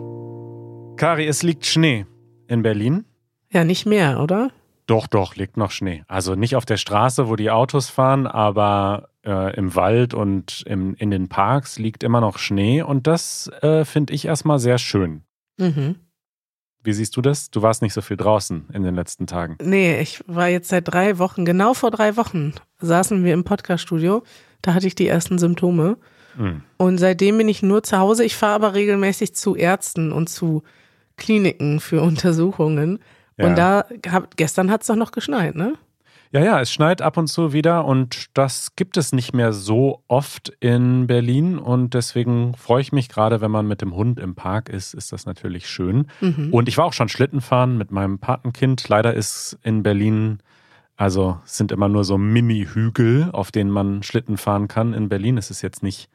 Kari, 0.96 1.26
es 1.26 1.42
liegt 1.42 1.66
Schnee 1.66 2.06
in 2.46 2.62
Berlin. 2.62 3.04
Ja, 3.50 3.64
nicht 3.64 3.84
mehr, 3.86 4.20
oder? 4.20 4.50
Doch, 4.86 5.06
doch, 5.06 5.36
liegt 5.36 5.58
noch 5.58 5.70
Schnee. 5.70 6.04
Also 6.08 6.34
nicht 6.34 6.56
auf 6.56 6.64
der 6.64 6.78
Straße, 6.78 7.28
wo 7.28 7.36
die 7.36 7.50
Autos 7.50 7.90
fahren, 7.90 8.26
aber 8.26 9.10
äh, 9.26 9.54
im 9.56 9.74
Wald 9.74 10.14
und 10.14 10.62
im, 10.66 10.94
in 10.94 11.10
den 11.10 11.28
Parks 11.28 11.78
liegt 11.78 12.02
immer 12.02 12.22
noch 12.22 12.38
Schnee. 12.38 12.80
Und 12.80 13.06
das 13.06 13.48
äh, 13.60 13.84
finde 13.84 14.14
ich 14.14 14.24
erstmal 14.24 14.58
sehr 14.58 14.78
schön. 14.78 15.22
Mhm. 15.58 15.96
Wie 16.82 16.92
siehst 16.92 17.16
du 17.16 17.22
das? 17.22 17.50
Du 17.50 17.62
warst 17.62 17.82
nicht 17.82 17.92
so 17.92 18.00
viel 18.00 18.16
draußen 18.16 18.68
in 18.72 18.82
den 18.82 18.94
letzten 18.94 19.26
Tagen. 19.26 19.56
Nee, 19.62 20.00
ich 20.00 20.22
war 20.26 20.48
jetzt 20.48 20.68
seit 20.68 20.88
drei 20.88 21.18
Wochen, 21.18 21.44
genau 21.44 21.74
vor 21.74 21.90
drei 21.90 22.16
Wochen, 22.16 22.54
saßen 22.80 23.24
wir 23.24 23.34
im 23.34 23.44
Podcaststudio. 23.44 24.22
Da 24.62 24.74
hatte 24.74 24.86
ich 24.86 24.94
die 24.94 25.08
ersten 25.08 25.38
Symptome. 25.38 25.98
Hm. 26.36 26.62
Und 26.76 26.98
seitdem 26.98 27.38
bin 27.38 27.48
ich 27.48 27.62
nur 27.62 27.82
zu 27.82 27.98
Hause. 27.98 28.24
Ich 28.24 28.36
fahre 28.36 28.54
aber 28.54 28.74
regelmäßig 28.74 29.34
zu 29.34 29.56
Ärzten 29.56 30.12
und 30.12 30.28
zu 30.28 30.62
Kliniken 31.16 31.80
für 31.80 32.02
Untersuchungen. 32.02 33.00
Ja. 33.36 33.46
Und 33.46 33.56
da, 33.56 33.84
gestern 34.36 34.70
hat 34.70 34.82
es 34.82 34.86
doch 34.86 34.96
noch 34.96 35.12
geschneit, 35.12 35.54
ne? 35.54 35.74
Ja, 36.30 36.40
ja, 36.44 36.60
es 36.60 36.70
schneit 36.70 37.00
ab 37.00 37.16
und 37.16 37.26
zu 37.28 37.52
wieder 37.54 37.86
und 37.86 38.26
das 38.34 38.76
gibt 38.76 38.98
es 38.98 39.12
nicht 39.12 39.32
mehr 39.32 39.52
so 39.54 40.02
oft 40.08 40.52
in 40.60 41.06
Berlin 41.06 41.58
und 41.58 41.94
deswegen 41.94 42.54
freue 42.54 42.82
ich 42.82 42.92
mich 42.92 43.08
gerade, 43.08 43.40
wenn 43.40 43.50
man 43.50 43.66
mit 43.66 43.80
dem 43.80 43.94
Hund 43.94 44.20
im 44.20 44.34
Park 44.34 44.68
ist, 44.68 44.92
ist 44.92 45.10
das 45.12 45.24
natürlich 45.24 45.68
schön. 45.68 46.06
Mhm. 46.20 46.50
Und 46.52 46.68
ich 46.68 46.76
war 46.76 46.84
auch 46.84 46.92
schon 46.92 47.08
Schlitten 47.08 47.40
fahren 47.40 47.78
mit 47.78 47.90
meinem 47.92 48.18
Patenkind. 48.18 48.86
Leider 48.88 49.14
ist 49.14 49.58
in 49.62 49.82
Berlin, 49.82 50.40
also 50.96 51.38
es 51.46 51.56
sind 51.56 51.72
immer 51.72 51.88
nur 51.88 52.04
so 52.04 52.18
Mini-Hügel, 52.18 53.30
auf 53.32 53.50
denen 53.50 53.70
man 53.70 54.02
Schlitten 54.02 54.36
fahren 54.36 54.68
kann. 54.68 54.92
In 54.92 55.08
Berlin 55.08 55.38
ist 55.38 55.50
es 55.50 55.62
jetzt 55.62 55.82
nicht. 55.82 56.10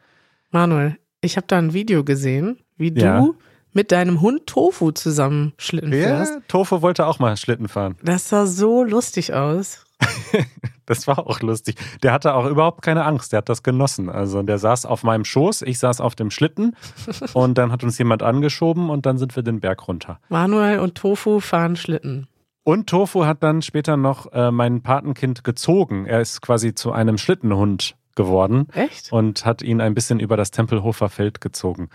Manuel, 0.52 0.98
ich 1.22 1.38
habe 1.38 1.48
da 1.48 1.58
ein 1.58 1.74
Video 1.74 2.04
gesehen, 2.04 2.60
wie 2.78 2.94
Ja. 2.96 3.20
du 3.20 3.36
mit 3.72 3.92
deinem 3.92 4.22
Hund 4.22 4.46
Tofu 4.46 4.92
zusammen 4.92 5.54
Schlitten 5.58 5.92
fährst. 5.92 6.34
Tofu 6.48 6.84
wollte 6.84 7.08
auch 7.08 7.18
mal 7.18 7.36
Schlitten 7.36 7.68
fahren. 7.68 7.96
Das 8.04 8.30
sah 8.30 8.46
so 8.46 8.84
lustig 8.84 9.34
aus. 9.34 9.83
Das 10.86 11.08
war 11.08 11.20
auch 11.20 11.40
lustig. 11.42 11.78
Der 12.02 12.12
hatte 12.12 12.34
auch 12.34 12.46
überhaupt 12.46 12.82
keine 12.82 13.06
Angst. 13.06 13.32
Der 13.32 13.38
hat 13.38 13.50
das 13.50 13.64
genossen. 13.64 14.10
Also 14.10 14.42
der 14.44 14.58
saß 14.58 14.86
auf 14.86 15.04
meinem 15.04 15.26
Schoß, 15.26 15.62
ich 15.62 15.80
saß 15.80 16.02
auf 16.02 16.16
dem 16.16 16.30
Schlitten 16.30 16.76
und 17.34 17.58
dann 17.58 17.72
hat 17.72 17.84
uns 17.84 17.98
jemand 17.98 18.22
angeschoben 18.22 18.90
und 18.90 19.06
dann 19.06 19.18
sind 19.18 19.36
wir 19.36 19.44
den 19.44 19.60
Berg 19.60 19.88
runter. 19.88 20.20
Manuel 20.30 20.80
und 20.80 20.96
Tofu 20.96 21.40
fahren 21.40 21.76
Schlitten. 21.76 22.28
Und 22.64 22.88
Tofu 22.90 23.26
hat 23.26 23.44
dann 23.44 23.62
später 23.62 23.98
noch 23.98 24.32
äh, 24.32 24.52
mein 24.52 24.82
Patenkind 24.82 25.44
gezogen. 25.44 26.06
Er 26.06 26.22
ist 26.22 26.42
quasi 26.42 26.74
zu 26.74 26.92
einem 26.92 27.18
Schlittenhund 27.18 27.96
geworden 28.16 28.68
Echt? 28.74 29.12
und 29.12 29.46
hat 29.46 29.62
ihn 29.62 29.82
ein 29.82 29.94
bisschen 29.94 30.20
über 30.20 30.38
das 30.38 30.52
Tempelhofer 30.52 31.10
Feld 31.10 31.42
gezogen. 31.42 31.90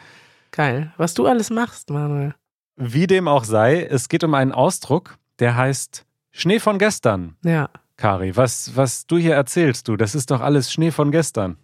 Geil. 0.50 0.92
Was 0.96 1.14
du 1.14 1.26
alles 1.26 1.50
machst, 1.50 1.90
Manuel. 1.90 2.34
Wie 2.76 3.06
dem 3.06 3.28
auch 3.28 3.44
sei, 3.44 3.82
es 3.82 4.08
geht 4.08 4.24
um 4.24 4.34
einen 4.34 4.52
Ausdruck, 4.52 5.18
der 5.38 5.56
heißt 5.56 6.06
Schnee 6.32 6.58
von 6.58 6.78
gestern. 6.78 7.36
Ja. 7.44 7.68
Kari, 7.98 8.36
was, 8.36 8.76
was 8.76 9.06
du 9.08 9.18
hier 9.18 9.34
erzählst, 9.34 9.88
du, 9.88 9.96
das 9.96 10.14
ist 10.14 10.30
doch 10.30 10.40
alles 10.40 10.72
Schnee 10.72 10.92
von 10.92 11.10
gestern. 11.10 11.58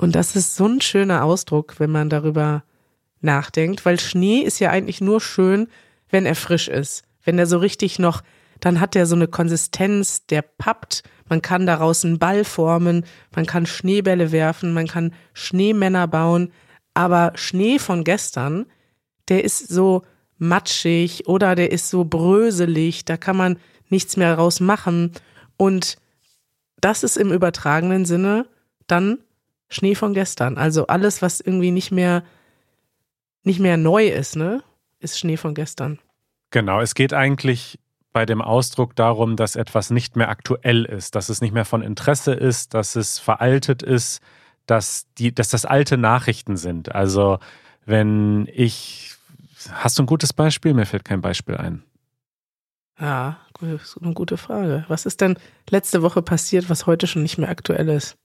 Und 0.00 0.14
das 0.16 0.34
ist 0.34 0.56
so 0.56 0.66
ein 0.66 0.80
schöner 0.80 1.22
Ausdruck, 1.22 1.78
wenn 1.78 1.90
man 1.90 2.08
darüber 2.08 2.64
nachdenkt, 3.20 3.84
weil 3.84 4.00
Schnee 4.00 4.38
ist 4.38 4.58
ja 4.58 4.70
eigentlich 4.70 5.02
nur 5.02 5.20
schön, 5.20 5.68
wenn 6.08 6.24
er 6.24 6.34
frisch 6.34 6.68
ist. 6.68 7.04
Wenn 7.22 7.38
er 7.38 7.46
so 7.46 7.58
richtig 7.58 7.98
noch, 7.98 8.22
dann 8.58 8.80
hat 8.80 8.96
er 8.96 9.04
so 9.04 9.14
eine 9.14 9.28
Konsistenz, 9.28 10.24
der 10.26 10.40
pappt, 10.40 11.02
man 11.28 11.42
kann 11.42 11.66
daraus 11.66 12.04
einen 12.04 12.18
Ball 12.18 12.44
formen, 12.44 13.04
man 13.34 13.44
kann 13.44 13.66
Schneebälle 13.66 14.32
werfen, 14.32 14.72
man 14.72 14.86
kann 14.86 15.12
Schneemänner 15.34 16.08
bauen, 16.08 16.52
aber 16.94 17.32
Schnee 17.34 17.78
von 17.78 18.02
gestern, 18.02 18.64
der 19.28 19.44
ist 19.44 19.68
so 19.68 20.02
matschig 20.38 21.26
oder 21.26 21.54
der 21.54 21.70
ist 21.70 21.90
so 21.90 22.04
bröselig, 22.04 23.04
da 23.04 23.18
kann 23.18 23.36
man 23.36 23.58
nichts 23.90 24.16
mehr 24.16 24.34
raus 24.36 24.60
machen 24.60 25.12
und 25.56 25.96
das 26.80 27.02
ist 27.02 27.16
im 27.16 27.32
übertragenen 27.32 28.04
Sinne 28.04 28.46
dann 28.86 29.18
Schnee 29.68 29.94
von 29.94 30.14
gestern. 30.14 30.58
Also 30.58 30.86
alles, 30.86 31.22
was 31.22 31.40
irgendwie 31.40 31.70
nicht 31.70 31.90
mehr, 31.90 32.22
nicht 33.42 33.60
mehr 33.60 33.76
neu 33.76 34.06
ist, 34.06 34.36
ne, 34.36 34.62
ist 35.00 35.18
Schnee 35.18 35.36
von 35.36 35.54
gestern. 35.54 35.98
Genau, 36.50 36.80
es 36.80 36.94
geht 36.94 37.12
eigentlich 37.12 37.78
bei 38.12 38.24
dem 38.24 38.40
Ausdruck 38.40 38.96
darum, 38.96 39.36
dass 39.36 39.56
etwas 39.56 39.90
nicht 39.90 40.16
mehr 40.16 40.30
aktuell 40.30 40.84
ist, 40.84 41.14
dass 41.14 41.28
es 41.28 41.40
nicht 41.40 41.52
mehr 41.52 41.64
von 41.64 41.82
Interesse 41.82 42.32
ist, 42.32 42.72
dass 42.72 42.96
es 42.96 43.18
veraltet 43.18 43.82
ist, 43.82 44.22
dass, 44.66 45.06
die, 45.18 45.34
dass 45.34 45.50
das 45.50 45.64
alte 45.64 45.98
Nachrichten 45.98 46.56
sind. 46.56 46.94
Also 46.94 47.38
wenn 47.84 48.48
ich, 48.52 49.14
hast 49.70 49.98
du 49.98 50.02
ein 50.02 50.06
gutes 50.06 50.32
Beispiel? 50.32 50.72
Mir 50.72 50.86
fällt 50.86 51.04
kein 51.04 51.20
Beispiel 51.20 51.56
ein. 51.56 51.82
Ja, 52.98 53.38
eine 53.60 54.14
gute 54.14 54.36
Frage. 54.36 54.84
Was 54.88 55.04
ist 55.06 55.20
denn 55.20 55.38
letzte 55.68 56.02
Woche 56.02 56.22
passiert, 56.22 56.70
was 56.70 56.86
heute 56.86 57.06
schon 57.06 57.22
nicht 57.22 57.38
mehr 57.38 57.50
aktuell 57.50 57.88
ist? 57.88 58.16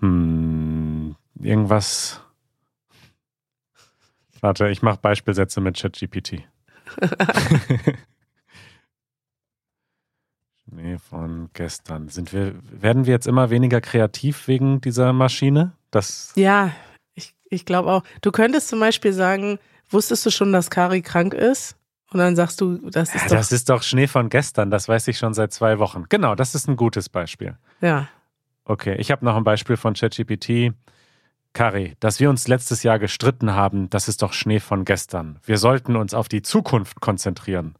Hm, 0.00 1.14
irgendwas. 1.38 2.20
Warte, 4.40 4.68
ich 4.68 4.82
mache 4.82 4.98
Beispielsätze 5.00 5.60
mit 5.60 5.78
ChatGPT. 5.78 6.42
Schnee 10.68 10.98
von 11.10 11.50
gestern. 11.52 12.08
Sind 12.08 12.32
wir, 12.32 12.54
werden 12.70 13.06
wir 13.06 13.12
jetzt 13.12 13.26
immer 13.26 13.50
weniger 13.50 13.80
kreativ 13.80 14.48
wegen 14.48 14.80
dieser 14.80 15.12
Maschine? 15.12 15.72
Das, 15.90 16.32
Ja, 16.34 16.72
ich, 17.14 17.34
ich 17.50 17.66
glaube 17.66 17.90
auch. 17.90 18.02
Du 18.22 18.32
könntest 18.32 18.68
zum 18.68 18.80
Beispiel 18.80 19.12
sagen, 19.12 19.58
wusstest 19.90 20.24
du 20.26 20.30
schon, 20.30 20.52
dass 20.52 20.70
Kari 20.70 21.02
krank 21.02 21.34
ist? 21.34 21.76
Und 22.12 22.18
dann 22.18 22.34
sagst 22.36 22.60
du, 22.60 22.78
das 22.90 23.14
ist 23.14 23.22
Ja, 23.22 23.28
doch. 23.28 23.36
das 23.36 23.52
ist 23.52 23.68
doch 23.68 23.82
Schnee 23.82 24.06
von 24.08 24.28
gestern, 24.30 24.70
das 24.70 24.88
weiß 24.88 25.06
ich 25.08 25.18
schon 25.18 25.32
seit 25.34 25.52
zwei 25.52 25.78
Wochen. 25.78 26.06
Genau, 26.08 26.34
das 26.34 26.54
ist 26.54 26.68
ein 26.68 26.76
gutes 26.76 27.08
Beispiel. 27.08 27.56
ja. 27.80 28.08
Okay, 28.66 28.94
ich 28.98 29.10
habe 29.10 29.24
noch 29.24 29.34
ein 29.36 29.42
Beispiel 29.42 29.76
von 29.76 29.94
ChatGPT. 29.94 30.72
Kari, 31.54 31.96
dass 31.98 32.20
wir 32.20 32.30
uns 32.30 32.46
letztes 32.46 32.84
Jahr 32.84 33.00
gestritten 33.00 33.52
haben, 33.54 33.90
das 33.90 34.06
ist 34.06 34.22
doch 34.22 34.32
Schnee 34.32 34.60
von 34.60 34.84
gestern. 34.84 35.40
Wir 35.44 35.58
sollten 35.58 35.96
uns 35.96 36.14
auf 36.14 36.28
die 36.28 36.42
Zukunft 36.42 37.00
konzentrieren. 37.00 37.74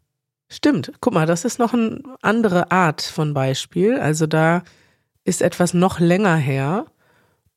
Stimmt. 0.49 0.91
Guck 1.01 1.15
mal, 1.15 1.27
das 1.27 1.45
ist 1.45 1.61
noch 1.61 1.75
eine 1.75 2.01
andere 2.23 2.73
Art 2.73 3.03
von 3.03 3.35
Beispiel. 3.35 4.01
Also 4.01 4.27
da 4.27 4.63
ist 5.23 5.43
etwas 5.43 5.75
noch 5.75 6.01
länger 6.01 6.35
her. 6.35 6.87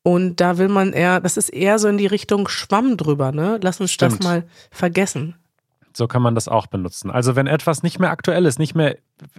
Und 0.03 0.35
da 0.41 0.59
will 0.59 0.67
man 0.69 0.93
eher, 0.93 1.19
das 1.19 1.37
ist 1.37 1.49
eher 1.49 1.79
so 1.79 1.87
in 1.87 1.97
die 1.97 2.05
Richtung 2.05 2.47
Schwamm 2.47 2.97
drüber, 2.97 3.31
ne? 3.31 3.57
Lass 3.63 3.79
uns 3.79 3.97
das 3.97 4.13
Stimmt. 4.13 4.23
mal 4.23 4.43
vergessen. 4.69 5.33
So 5.95 6.07
kann 6.07 6.21
man 6.21 6.35
das 6.35 6.47
auch 6.47 6.67
benutzen. 6.67 7.11
Also 7.11 7.35
wenn 7.35 7.47
etwas 7.47 7.83
nicht 7.83 7.99
mehr 7.99 8.11
aktuell 8.11 8.45
ist, 8.45 8.59
nicht 8.59 8.75
mehr, 8.75 8.97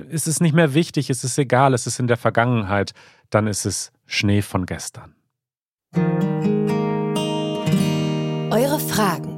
ist 0.08 0.26
es 0.28 0.40
nicht 0.40 0.54
mehr 0.54 0.74
wichtig, 0.74 1.10
ist 1.10 1.24
es 1.24 1.36
egal, 1.38 1.74
es 1.74 1.86
ist 1.86 1.98
in 1.98 2.06
der 2.06 2.16
Vergangenheit, 2.16 2.92
dann 3.30 3.46
ist 3.46 3.64
es 3.64 3.92
Schnee 4.06 4.42
von 4.42 4.66
gestern. 4.66 5.14
Eure 8.50 8.78
Fragen. 8.78 9.34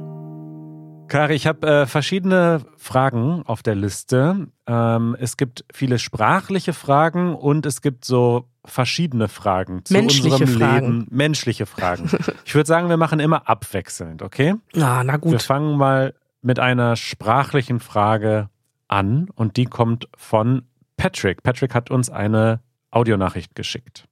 Kari, 1.07 1.35
ich 1.35 1.47
habe 1.47 1.65
äh, 1.65 1.85
verschiedene 1.85 2.61
Fragen 2.75 3.41
auf 3.45 3.63
der 3.63 3.75
Liste. 3.75 4.47
Ähm, 4.67 5.15
es 5.19 5.37
gibt 5.37 5.63
viele 5.73 5.99
sprachliche 5.99 6.73
Fragen 6.73 7.33
und 7.33 7.65
es 7.65 7.81
gibt 7.81 8.03
so 8.03 8.45
verschiedene 8.65 9.29
Fragen 9.29 9.85
zu 9.85 9.93
Menschliche 9.93 10.35
unserem 10.35 10.59
Fragen. 10.59 10.99
Leben. 10.99 11.07
Menschliche 11.09 11.65
Fragen. 11.65 12.09
ich 12.45 12.53
würde 12.53 12.67
sagen, 12.67 12.89
wir 12.89 12.97
machen 12.97 13.19
immer 13.21 13.47
abwechselnd, 13.47 14.21
okay? 14.21 14.55
Ah, 14.75 15.01
na 15.03 15.13
Wir 15.13 15.19
gut. 15.19 15.41
fangen 15.41 15.77
mal 15.77 16.13
mit 16.47 16.59
einer 16.59 16.95
sprachlichen 16.95 17.81
Frage 17.81 18.49
an 18.87 19.29
und 19.35 19.57
die 19.57 19.65
kommt 19.65 20.07
von 20.15 20.65
Patrick. 20.95 21.43
Patrick 21.43 21.75
hat 21.75 21.91
uns 21.91 22.09
eine 22.09 22.63
Audionachricht 22.89 23.53
geschickt. 23.53 24.05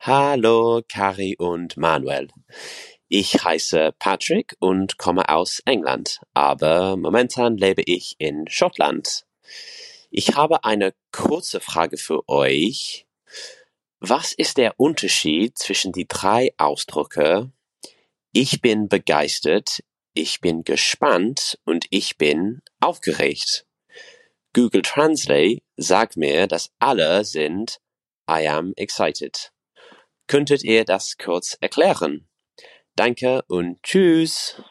Hallo, 0.00 0.82
Kari 0.88 1.36
und 1.38 1.76
Manuel. 1.76 2.28
Ich 3.06 3.44
heiße 3.44 3.92
Patrick 4.00 4.56
und 4.58 4.98
komme 4.98 5.28
aus 5.28 5.62
England, 5.66 6.20
aber 6.34 6.96
momentan 6.96 7.56
lebe 7.56 7.82
ich 7.82 8.16
in 8.18 8.46
Schottland. 8.48 9.24
Ich 10.10 10.34
habe 10.34 10.64
eine 10.64 10.94
kurze 11.12 11.60
Frage 11.60 11.96
für 11.96 12.28
euch. 12.28 13.06
Was 14.00 14.32
ist 14.32 14.56
der 14.56 14.80
Unterschied 14.80 15.56
zwischen 15.56 15.92
die 15.92 16.08
drei 16.08 16.54
Ausdrücke 16.56 17.52
Ich 18.32 18.60
bin 18.60 18.88
begeistert, 18.88 19.80
ich 20.14 20.40
bin 20.40 20.64
gespannt 20.64 21.58
und 21.64 21.86
ich 21.90 22.18
bin 22.18 22.62
aufgeregt? 22.80 23.66
Google 24.52 24.82
Translate 24.82 25.62
sagt 25.76 26.16
mir, 26.16 26.46
dass 26.46 26.70
alle 26.78 27.24
sind 27.24 27.80
I 28.28 28.48
am 28.48 28.72
excited. 28.76 29.52
Könntet 30.26 30.62
ihr 30.64 30.84
das 30.84 31.16
kurz 31.18 31.56
erklären? 31.60 32.28
Danke 32.96 33.42
und 33.48 33.82
tschüss. 33.82 34.62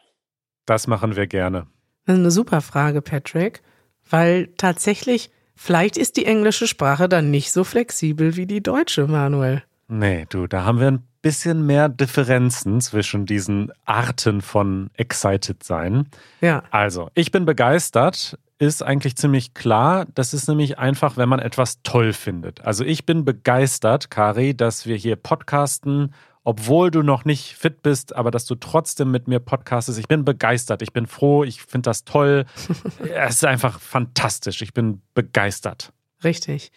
Das 0.65 0.87
machen 0.87 1.15
wir 1.15 1.27
gerne. 1.27 1.67
Das 2.05 2.15
ist 2.15 2.19
eine 2.19 2.31
super 2.31 2.61
Frage, 2.61 3.01
Patrick, 3.01 3.61
weil 4.09 4.53
tatsächlich, 4.57 5.31
vielleicht 5.55 5.97
ist 5.97 6.17
die 6.17 6.25
englische 6.25 6.67
Sprache 6.67 7.09
dann 7.09 7.31
nicht 7.31 7.51
so 7.51 7.63
flexibel 7.63 8.35
wie 8.35 8.45
die 8.45 8.61
deutsche, 8.61 9.07
Manuel. 9.07 9.63
Nee, 9.87 10.25
du, 10.29 10.47
da 10.47 10.63
haben 10.63 10.79
wir 10.79 10.91
ein 10.91 11.08
bisschen 11.21 11.65
mehr 11.65 11.89
Differenzen 11.89 12.81
zwischen 12.81 13.25
diesen 13.25 13.71
Arten 13.85 14.41
von 14.41 14.89
excited 14.93 15.63
sein. 15.63 16.07
Ja, 16.41 16.63
Also, 16.71 17.09
ich 17.13 17.31
bin 17.31 17.45
begeistert, 17.45 18.37
ist 18.57 18.83
eigentlich 18.83 19.15
ziemlich 19.15 19.53
klar. 19.53 20.05
Das 20.15 20.33
ist 20.33 20.47
nämlich 20.47 20.79
einfach, 20.79 21.17
wenn 21.17 21.29
man 21.29 21.39
etwas 21.39 21.81
toll 21.83 22.13
findet. 22.13 22.61
Also, 22.61 22.83
ich 22.83 23.05
bin 23.05 23.25
begeistert, 23.25 24.09
Kari, 24.09 24.55
dass 24.55 24.85
wir 24.85 24.95
hier 24.95 25.15
podcasten, 25.15 26.13
obwohl 26.43 26.89
du 26.89 27.03
noch 27.03 27.25
nicht 27.25 27.55
fit 27.55 27.83
bist, 27.83 28.15
aber 28.15 28.31
dass 28.31 28.45
du 28.45 28.55
trotzdem 28.55 29.11
mit 29.11 29.27
mir 29.27 29.39
podcastest. 29.39 29.99
Ich 29.99 30.07
bin 30.07 30.23
begeistert, 30.23 30.81
ich 30.81 30.93
bin 30.93 31.05
froh, 31.05 31.43
ich 31.43 31.61
finde 31.61 31.89
das 31.89 32.05
toll. 32.05 32.45
es 33.13 33.35
ist 33.35 33.45
einfach 33.45 33.79
fantastisch. 33.79 34.61
Ich 34.61 34.73
bin 34.73 35.01
begeistert. 35.13 35.91
richtig. 36.23 36.71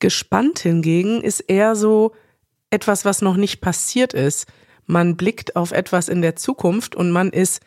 Gespannt 0.00 0.58
hingegen 0.58 1.22
ist 1.22 1.40
eher 1.40 1.76
so 1.76 2.12
etwas, 2.74 3.04
was 3.04 3.22
noch 3.22 3.36
nicht 3.36 3.60
passiert 3.60 4.12
ist. 4.12 4.46
Man 4.84 5.16
blickt 5.16 5.56
auf 5.56 5.70
etwas 5.70 6.08
in 6.08 6.20
der 6.20 6.36
Zukunft 6.36 6.94
und 6.94 7.10
man 7.10 7.30
ist 7.30 7.62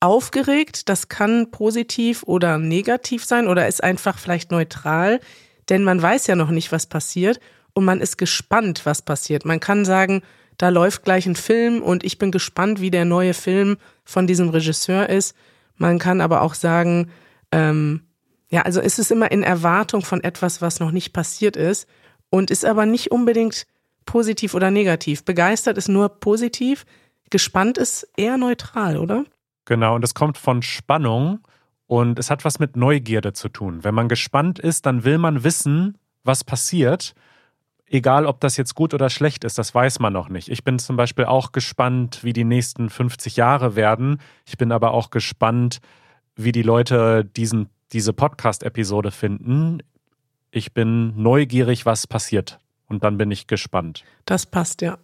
aufgeregt. 0.00 0.88
Das 0.88 1.08
kann 1.08 1.50
positiv 1.50 2.24
oder 2.24 2.58
negativ 2.58 3.24
sein 3.24 3.46
oder 3.46 3.68
ist 3.68 3.82
einfach 3.82 4.18
vielleicht 4.18 4.50
neutral, 4.50 5.20
denn 5.68 5.84
man 5.84 6.02
weiß 6.02 6.26
ja 6.26 6.34
noch 6.34 6.50
nicht, 6.50 6.72
was 6.72 6.86
passiert 6.86 7.38
und 7.74 7.84
man 7.84 8.00
ist 8.00 8.18
gespannt, 8.18 8.84
was 8.84 9.02
passiert. 9.02 9.44
Man 9.44 9.60
kann 9.60 9.84
sagen, 9.84 10.22
da 10.58 10.68
läuft 10.68 11.04
gleich 11.04 11.26
ein 11.26 11.36
Film 11.36 11.80
und 11.80 12.04
ich 12.04 12.18
bin 12.18 12.32
gespannt, 12.32 12.80
wie 12.80 12.90
der 12.90 13.04
neue 13.04 13.34
Film 13.34 13.76
von 14.04 14.26
diesem 14.26 14.48
Regisseur 14.48 15.08
ist. 15.08 15.34
Man 15.76 15.98
kann 15.98 16.20
aber 16.20 16.42
auch 16.42 16.54
sagen, 16.54 17.10
ähm, 17.52 18.02
ja, 18.50 18.62
also 18.62 18.80
es 18.80 18.98
ist 18.98 19.12
immer 19.12 19.30
in 19.30 19.44
Erwartung 19.44 20.02
von 20.02 20.22
etwas, 20.24 20.60
was 20.60 20.80
noch 20.80 20.90
nicht 20.90 21.12
passiert 21.12 21.56
ist 21.56 21.86
und 22.30 22.50
ist 22.50 22.64
aber 22.64 22.84
nicht 22.84 23.12
unbedingt 23.12 23.66
positiv 24.10 24.54
oder 24.54 24.72
negativ. 24.72 25.24
Begeistert 25.24 25.78
ist 25.78 25.88
nur 25.88 26.08
positiv, 26.08 26.84
gespannt 27.30 27.78
ist 27.78 28.08
eher 28.16 28.38
neutral, 28.38 28.96
oder? 28.96 29.24
Genau, 29.66 29.94
und 29.94 30.02
es 30.02 30.14
kommt 30.14 30.36
von 30.36 30.62
Spannung 30.62 31.38
und 31.86 32.18
es 32.18 32.28
hat 32.28 32.44
was 32.44 32.58
mit 32.58 32.74
Neugierde 32.74 33.34
zu 33.34 33.48
tun. 33.48 33.84
Wenn 33.84 33.94
man 33.94 34.08
gespannt 34.08 34.58
ist, 34.58 34.84
dann 34.84 35.04
will 35.04 35.18
man 35.18 35.44
wissen, 35.44 35.96
was 36.24 36.42
passiert. 36.42 37.14
Egal, 37.86 38.26
ob 38.26 38.40
das 38.40 38.56
jetzt 38.56 38.74
gut 38.74 38.94
oder 38.94 39.10
schlecht 39.10 39.44
ist, 39.44 39.58
das 39.58 39.76
weiß 39.76 40.00
man 40.00 40.12
noch 40.12 40.28
nicht. 40.28 40.48
Ich 40.48 40.64
bin 40.64 40.80
zum 40.80 40.96
Beispiel 40.96 41.26
auch 41.26 41.52
gespannt, 41.52 42.24
wie 42.24 42.32
die 42.32 42.42
nächsten 42.42 42.90
50 42.90 43.36
Jahre 43.36 43.76
werden. 43.76 44.20
Ich 44.44 44.58
bin 44.58 44.72
aber 44.72 44.90
auch 44.90 45.10
gespannt, 45.10 45.78
wie 46.34 46.50
die 46.50 46.62
Leute 46.62 47.24
diesen, 47.24 47.68
diese 47.92 48.12
Podcast-Episode 48.12 49.12
finden. 49.12 49.84
Ich 50.50 50.74
bin 50.74 51.14
neugierig, 51.22 51.86
was 51.86 52.08
passiert. 52.08 52.58
Und 52.90 53.04
dann 53.04 53.16
bin 53.16 53.30
ich 53.30 53.46
gespannt. 53.46 54.04
Das 54.26 54.44
passt 54.44 54.82
ja. 54.82 54.98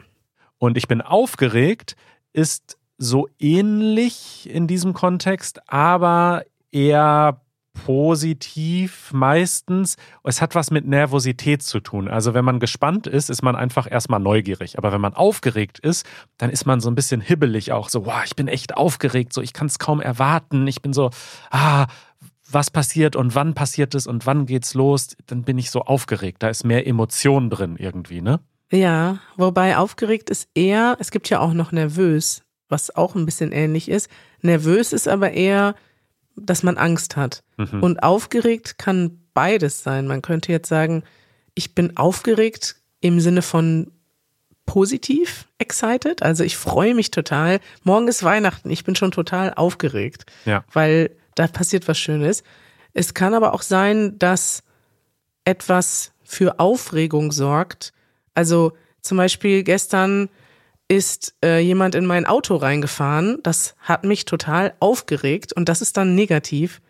Und 0.58 0.76
ich 0.76 0.88
bin 0.88 1.00
aufgeregt, 1.00 1.96
ist 2.32 2.76
so 2.98 3.28
ähnlich 3.38 4.50
in 4.50 4.66
diesem 4.66 4.92
Kontext, 4.92 5.60
aber 5.70 6.44
eher 6.72 7.40
positiv 7.84 9.12
meistens. 9.12 9.96
Es 10.24 10.40
hat 10.40 10.54
was 10.54 10.70
mit 10.70 10.86
Nervosität 10.86 11.62
zu 11.62 11.80
tun. 11.80 12.08
Also 12.08 12.34
wenn 12.34 12.44
man 12.44 12.58
gespannt 12.58 13.06
ist, 13.06 13.28
ist 13.28 13.42
man 13.42 13.54
einfach 13.54 13.90
erstmal 13.90 14.18
neugierig. 14.18 14.78
Aber 14.78 14.92
wenn 14.92 15.00
man 15.00 15.14
aufgeregt 15.14 15.78
ist, 15.78 16.06
dann 16.38 16.50
ist 16.50 16.64
man 16.66 16.80
so 16.80 16.90
ein 16.90 16.94
bisschen 16.94 17.20
hibbelig 17.20 17.72
auch. 17.72 17.90
So, 17.90 18.06
wow, 18.06 18.22
ich 18.24 18.34
bin 18.34 18.48
echt 18.48 18.76
aufgeregt. 18.76 19.32
So, 19.32 19.42
ich 19.42 19.52
kann 19.52 19.66
es 19.66 19.78
kaum 19.78 20.00
erwarten. 20.00 20.66
Ich 20.66 20.80
bin 20.80 20.92
so, 20.92 21.10
ah, 21.50 21.86
was 22.50 22.70
passiert 22.70 23.16
und 23.16 23.34
wann 23.34 23.54
passiert 23.54 23.94
es 23.94 24.06
und 24.06 24.26
wann 24.26 24.46
geht's 24.46 24.74
los? 24.74 25.16
Dann 25.26 25.42
bin 25.42 25.58
ich 25.58 25.70
so 25.70 25.82
aufgeregt. 25.82 26.42
Da 26.42 26.48
ist 26.48 26.64
mehr 26.64 26.86
Emotion 26.86 27.50
drin 27.50 27.76
irgendwie, 27.78 28.20
ne? 28.20 28.40
Ja, 28.70 29.18
wobei 29.36 29.76
aufgeregt 29.76 30.30
ist 30.30 30.48
eher, 30.54 30.96
es 31.00 31.10
gibt 31.10 31.28
ja 31.28 31.40
auch 31.40 31.52
noch 31.52 31.72
nervös, 31.72 32.42
was 32.68 32.94
auch 32.94 33.14
ein 33.14 33.24
bisschen 33.24 33.52
ähnlich 33.52 33.88
ist. 33.88 34.08
Nervös 34.42 34.92
ist 34.92 35.06
aber 35.08 35.32
eher, 35.32 35.74
dass 36.36 36.62
man 36.62 36.76
Angst 36.76 37.16
hat. 37.16 37.42
Mhm. 37.56 37.82
Und 37.82 38.02
aufgeregt 38.02 38.76
kann 38.78 39.20
beides 39.34 39.82
sein. 39.82 40.06
Man 40.06 40.22
könnte 40.22 40.50
jetzt 40.52 40.68
sagen, 40.68 41.04
ich 41.54 41.74
bin 41.74 41.96
aufgeregt 41.96 42.76
im 43.00 43.20
Sinne 43.20 43.42
von 43.42 43.90
positiv 44.66 45.46
excited. 45.58 46.22
Also 46.22 46.42
ich 46.44 46.56
freue 46.56 46.94
mich 46.94 47.10
total. 47.10 47.60
Morgen 47.84 48.08
ist 48.08 48.24
Weihnachten. 48.24 48.70
Ich 48.70 48.84
bin 48.84 48.96
schon 48.96 49.12
total 49.12 49.54
aufgeregt, 49.54 50.26
Ja. 50.44 50.64
weil 50.72 51.10
da 51.36 51.46
passiert 51.46 51.86
was 51.86 51.98
Schönes. 51.98 52.42
Es 52.92 53.14
kann 53.14 53.34
aber 53.34 53.54
auch 53.54 53.62
sein, 53.62 54.18
dass 54.18 54.64
etwas 55.44 56.12
für 56.24 56.58
Aufregung 56.58 57.30
sorgt. 57.30 57.92
Also 58.34 58.72
zum 59.00 59.16
Beispiel 59.16 59.62
gestern 59.62 60.28
ist 60.88 61.34
äh, 61.44 61.60
jemand 61.60 61.94
in 61.94 62.06
mein 62.06 62.26
Auto 62.26 62.56
reingefahren. 62.56 63.38
Das 63.42 63.76
hat 63.80 64.04
mich 64.04 64.24
total 64.24 64.74
aufgeregt 64.80 65.52
und 65.52 65.68
das 65.68 65.82
ist 65.82 65.96
dann 65.96 66.14
negativ. 66.14 66.80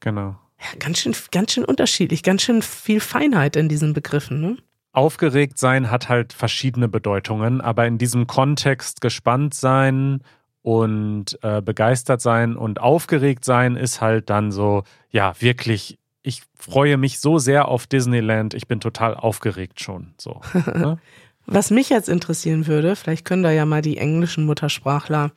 Genau. 0.00 0.36
Ja, 0.60 0.78
ganz 0.78 0.98
schön, 0.98 1.14
ganz 1.30 1.52
schön 1.52 1.64
unterschiedlich, 1.64 2.22
ganz 2.22 2.42
schön 2.42 2.62
viel 2.62 3.00
Feinheit 3.00 3.56
in 3.56 3.68
diesen 3.68 3.92
Begriffen. 3.92 4.40
Ne? 4.40 4.56
Aufgeregt 4.92 5.58
sein 5.58 5.90
hat 5.90 6.08
halt 6.08 6.32
verschiedene 6.32 6.88
Bedeutungen, 6.88 7.60
aber 7.60 7.86
in 7.86 7.98
diesem 7.98 8.26
Kontext 8.26 9.00
gespannt 9.00 9.54
sein 9.54 10.20
und 10.64 11.38
äh, 11.42 11.60
begeistert 11.60 12.22
sein 12.22 12.56
und 12.56 12.80
aufgeregt 12.80 13.44
sein 13.44 13.76
ist 13.76 14.00
halt 14.00 14.30
dann 14.30 14.50
so, 14.50 14.84
ja, 15.10 15.34
wirklich, 15.38 15.98
ich 16.22 16.42
freue 16.58 16.96
mich 16.96 17.20
so 17.20 17.38
sehr 17.38 17.68
auf 17.68 17.86
Disneyland, 17.86 18.54
ich 18.54 18.66
bin 18.66 18.80
total 18.80 19.14
aufgeregt 19.14 19.80
schon. 19.80 20.14
So. 20.16 20.40
Ne? 20.74 20.98
Was 21.44 21.70
mich 21.70 21.90
jetzt 21.90 22.08
interessieren 22.08 22.66
würde, 22.66 22.96
vielleicht 22.96 23.26
können 23.26 23.42
da 23.42 23.50
ja 23.50 23.66
mal 23.66 23.82
die 23.82 23.98
englischen 23.98 24.46
Muttersprachler 24.46 25.32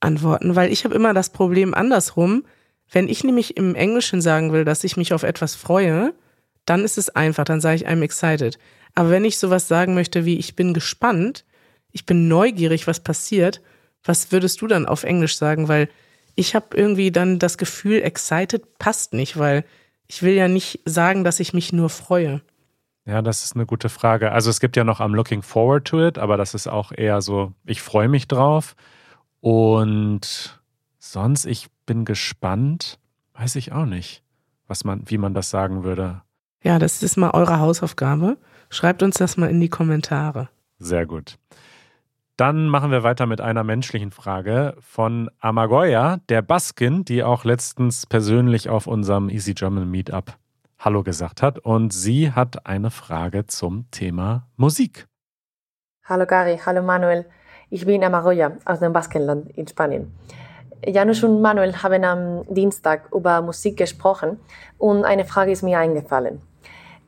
antworten, 0.00 0.56
weil 0.56 0.72
ich 0.72 0.84
habe 0.84 0.94
immer 0.94 1.12
das 1.12 1.28
Problem 1.28 1.74
andersrum. 1.74 2.46
Wenn 2.90 3.08
ich 3.08 3.24
nämlich 3.24 3.58
im 3.58 3.74
Englischen 3.74 4.22
sagen 4.22 4.54
will, 4.54 4.64
dass 4.64 4.84
ich 4.84 4.96
mich 4.96 5.12
auf 5.12 5.22
etwas 5.22 5.54
freue, 5.54 6.14
dann 6.64 6.82
ist 6.82 6.96
es 6.96 7.10
einfach, 7.10 7.44
dann 7.44 7.60
sage 7.60 7.76
ich 7.76 7.86
I'm 7.86 8.00
excited. 8.00 8.58
Aber 8.94 9.10
wenn 9.10 9.26
ich 9.26 9.36
sowas 9.36 9.68
sagen 9.68 9.92
möchte 9.92 10.24
wie 10.24 10.38
ich 10.38 10.56
bin 10.56 10.72
gespannt, 10.72 11.44
ich 11.92 12.06
bin 12.06 12.26
neugierig, 12.26 12.86
was 12.86 13.00
passiert, 13.00 13.60
was 14.06 14.32
würdest 14.32 14.60
du 14.62 14.66
dann 14.66 14.86
auf 14.86 15.04
Englisch 15.04 15.36
sagen? 15.36 15.68
Weil 15.68 15.88
ich 16.34 16.54
habe 16.54 16.76
irgendwie 16.76 17.10
dann 17.10 17.38
das 17.38 17.58
Gefühl, 17.58 18.02
excited 18.02 18.78
passt 18.78 19.12
nicht, 19.12 19.38
weil 19.38 19.64
ich 20.06 20.22
will 20.22 20.34
ja 20.34 20.48
nicht 20.48 20.80
sagen, 20.84 21.24
dass 21.24 21.40
ich 21.40 21.52
mich 21.52 21.72
nur 21.72 21.88
freue. 21.88 22.42
Ja, 23.06 23.22
das 23.22 23.44
ist 23.44 23.54
eine 23.54 23.66
gute 23.66 23.88
Frage. 23.88 24.32
Also 24.32 24.50
es 24.50 24.60
gibt 24.60 24.76
ja 24.76 24.84
noch 24.84 25.00
I'm 25.00 25.14
looking 25.14 25.42
forward 25.42 25.86
to 25.86 26.04
it, 26.04 26.18
aber 26.18 26.36
das 26.36 26.54
ist 26.54 26.66
auch 26.66 26.92
eher 26.92 27.22
so, 27.22 27.52
ich 27.64 27.80
freue 27.80 28.08
mich 28.08 28.26
drauf. 28.26 28.74
Und 29.40 30.60
sonst, 30.98 31.44
ich 31.46 31.68
bin 31.86 32.04
gespannt, 32.04 32.98
weiß 33.34 33.56
ich 33.56 33.72
auch 33.72 33.86
nicht, 33.86 34.22
was 34.66 34.84
man, 34.84 35.02
wie 35.06 35.18
man 35.18 35.34
das 35.34 35.50
sagen 35.50 35.84
würde. 35.84 36.22
Ja, 36.62 36.80
das 36.80 37.02
ist 37.02 37.16
mal 37.16 37.30
eure 37.30 37.60
Hausaufgabe. 37.60 38.38
Schreibt 38.70 39.04
uns 39.04 39.16
das 39.16 39.36
mal 39.36 39.48
in 39.50 39.60
die 39.60 39.68
Kommentare. 39.68 40.48
Sehr 40.78 41.06
gut. 41.06 41.38
Dann 42.36 42.68
machen 42.68 42.90
wir 42.90 43.02
weiter 43.02 43.24
mit 43.24 43.40
einer 43.40 43.64
menschlichen 43.64 44.10
Frage 44.10 44.74
von 44.80 45.30
Amagoya, 45.40 46.18
der 46.28 46.42
Baskin, 46.42 47.02
die 47.02 47.24
auch 47.24 47.44
letztens 47.44 48.04
persönlich 48.04 48.68
auf 48.68 48.86
unserem 48.86 49.30
Easy 49.30 49.54
German 49.54 49.90
Meetup 49.90 50.36
Hallo 50.78 51.02
gesagt 51.02 51.40
hat. 51.40 51.58
Und 51.58 51.94
sie 51.94 52.30
hat 52.30 52.66
eine 52.66 52.90
Frage 52.90 53.46
zum 53.46 53.90
Thema 53.90 54.46
Musik. 54.56 55.06
Hallo 56.04 56.26
Gary, 56.26 56.60
hallo 56.66 56.82
Manuel. 56.82 57.24
Ich 57.70 57.86
bin 57.86 58.04
Amagoya 58.04 58.52
aus 58.66 58.80
dem 58.80 58.92
Baskenland 58.92 59.48
in 59.56 59.66
Spanien. 59.66 60.14
Janusz 60.86 61.22
und 61.22 61.40
Manuel 61.40 61.82
haben 61.82 62.04
am 62.04 62.44
Dienstag 62.54 63.08
über 63.14 63.40
Musik 63.40 63.78
gesprochen 63.78 64.38
und 64.76 65.06
eine 65.06 65.24
Frage 65.24 65.52
ist 65.52 65.62
mir 65.62 65.78
eingefallen. 65.78 66.42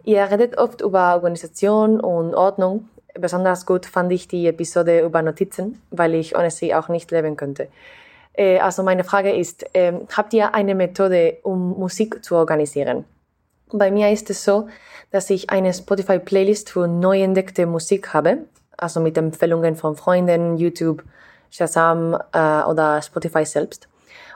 Ihr 0.04 0.22
redet 0.30 0.56
oft 0.56 0.80
über 0.80 1.16
Organisation 1.16 2.00
und 2.00 2.34
Ordnung 2.34 2.88
besonders 3.14 3.66
gut 3.66 3.86
fand 3.86 4.12
ich 4.12 4.28
die 4.28 4.46
Episode 4.46 5.00
über 5.00 5.22
Notizen, 5.22 5.80
weil 5.90 6.14
ich 6.14 6.36
ohne 6.36 6.50
sie 6.50 6.74
auch 6.74 6.88
nicht 6.88 7.10
leben 7.10 7.36
könnte. 7.36 7.68
Äh, 8.34 8.58
also 8.60 8.82
meine 8.82 9.04
Frage 9.04 9.32
ist, 9.32 9.74
äh, 9.74 9.92
habt 10.16 10.32
ihr 10.32 10.54
eine 10.54 10.74
Methode, 10.74 11.38
um 11.42 11.78
Musik 11.78 12.24
zu 12.24 12.36
organisieren? 12.36 13.04
Bei 13.70 13.90
mir 13.90 14.10
ist 14.10 14.30
es 14.30 14.44
so, 14.44 14.68
dass 15.10 15.28
ich 15.30 15.50
eine 15.50 15.74
Spotify-Playlist 15.74 16.70
für 16.70 16.86
neu 16.86 17.22
entdeckte 17.22 17.66
Musik 17.66 18.14
habe, 18.14 18.38
also 18.76 19.00
mit 19.00 19.18
Empfehlungen 19.18 19.76
von 19.76 19.96
Freunden, 19.96 20.56
YouTube, 20.56 21.02
Shazam 21.50 22.16
äh, 22.32 22.62
oder 22.62 23.02
Spotify 23.02 23.44
selbst. 23.44 23.88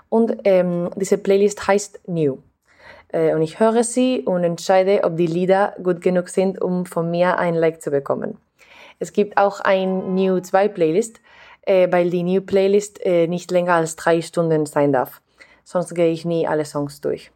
Und 0.08 0.37
ähm, 0.44 0.90
diese 0.96 1.16
Playlist 1.16 1.66
heißt 1.66 2.00
New. 2.06 2.38
Äh, 3.08 3.35
und 3.35 3.42
ich 3.42 3.61
höre 3.61 3.85
sie 3.85 4.20
und 4.20 4.44
entscheide, 4.44 5.04
ob 5.04 5.16
die 5.16 5.26
Lieder 5.26 5.74
gut 5.82 6.00
genug 6.00 6.28
sind, 6.28 6.61
um 6.61 6.85
von 6.85 7.11
mir 7.11 7.38
ein 7.38 7.54
Like 7.54 7.80
zu 7.80 7.90
bekommen. 7.90 8.38
Es 8.98 9.12
gibt 9.12 9.37
auch 9.37 9.61
ein 9.61 10.14
New 10.14 10.40
2 10.40 10.68
Playlist, 10.68 11.20
äh, 11.62 11.90
weil 11.90 12.11
die 12.11 12.22
New 12.22 12.40
Playlist 12.40 13.05
äh, 13.05 13.26
nicht 13.26 13.50
länger 13.50 13.74
als 13.74 13.96
drei 13.96 14.20
Stunden 14.22 14.66
sein 14.66 14.92
darf. 14.92 15.20
Sonst 15.64 15.94
gehe 15.94 16.11
ich 16.11 16.24
nie 16.24 16.46
alle 16.46 16.64
Songs 16.64 17.00
durch. 17.00 17.31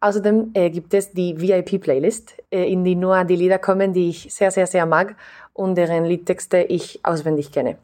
Außerdem 0.00 0.52
äh, 0.54 0.70
gibt 0.70 0.94
es 0.94 1.12
die 1.12 1.38
VIP 1.38 1.80
Playlist, 1.80 2.34
äh, 2.50 2.70
in 2.70 2.84
die 2.84 2.94
nur 2.94 3.22
die 3.24 3.36
Lieder 3.36 3.58
kommen, 3.58 3.92
die 3.92 4.08
ich 4.08 4.32
sehr, 4.32 4.50
sehr, 4.50 4.66
sehr 4.66 4.86
mag 4.86 5.14
und 5.52 5.74
deren 5.74 6.06
Liedtexte 6.06 6.62
ich 6.62 7.00
auswendig 7.02 7.52
kenne. 7.52 7.76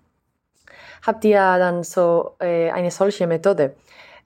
Habt 1.07 1.25
ihr 1.25 1.39
dann 1.39 1.85
so 1.85 2.33
äh, 2.41 2.71
eine 2.71 2.91
solche 2.91 3.27
Methode? 3.27 3.75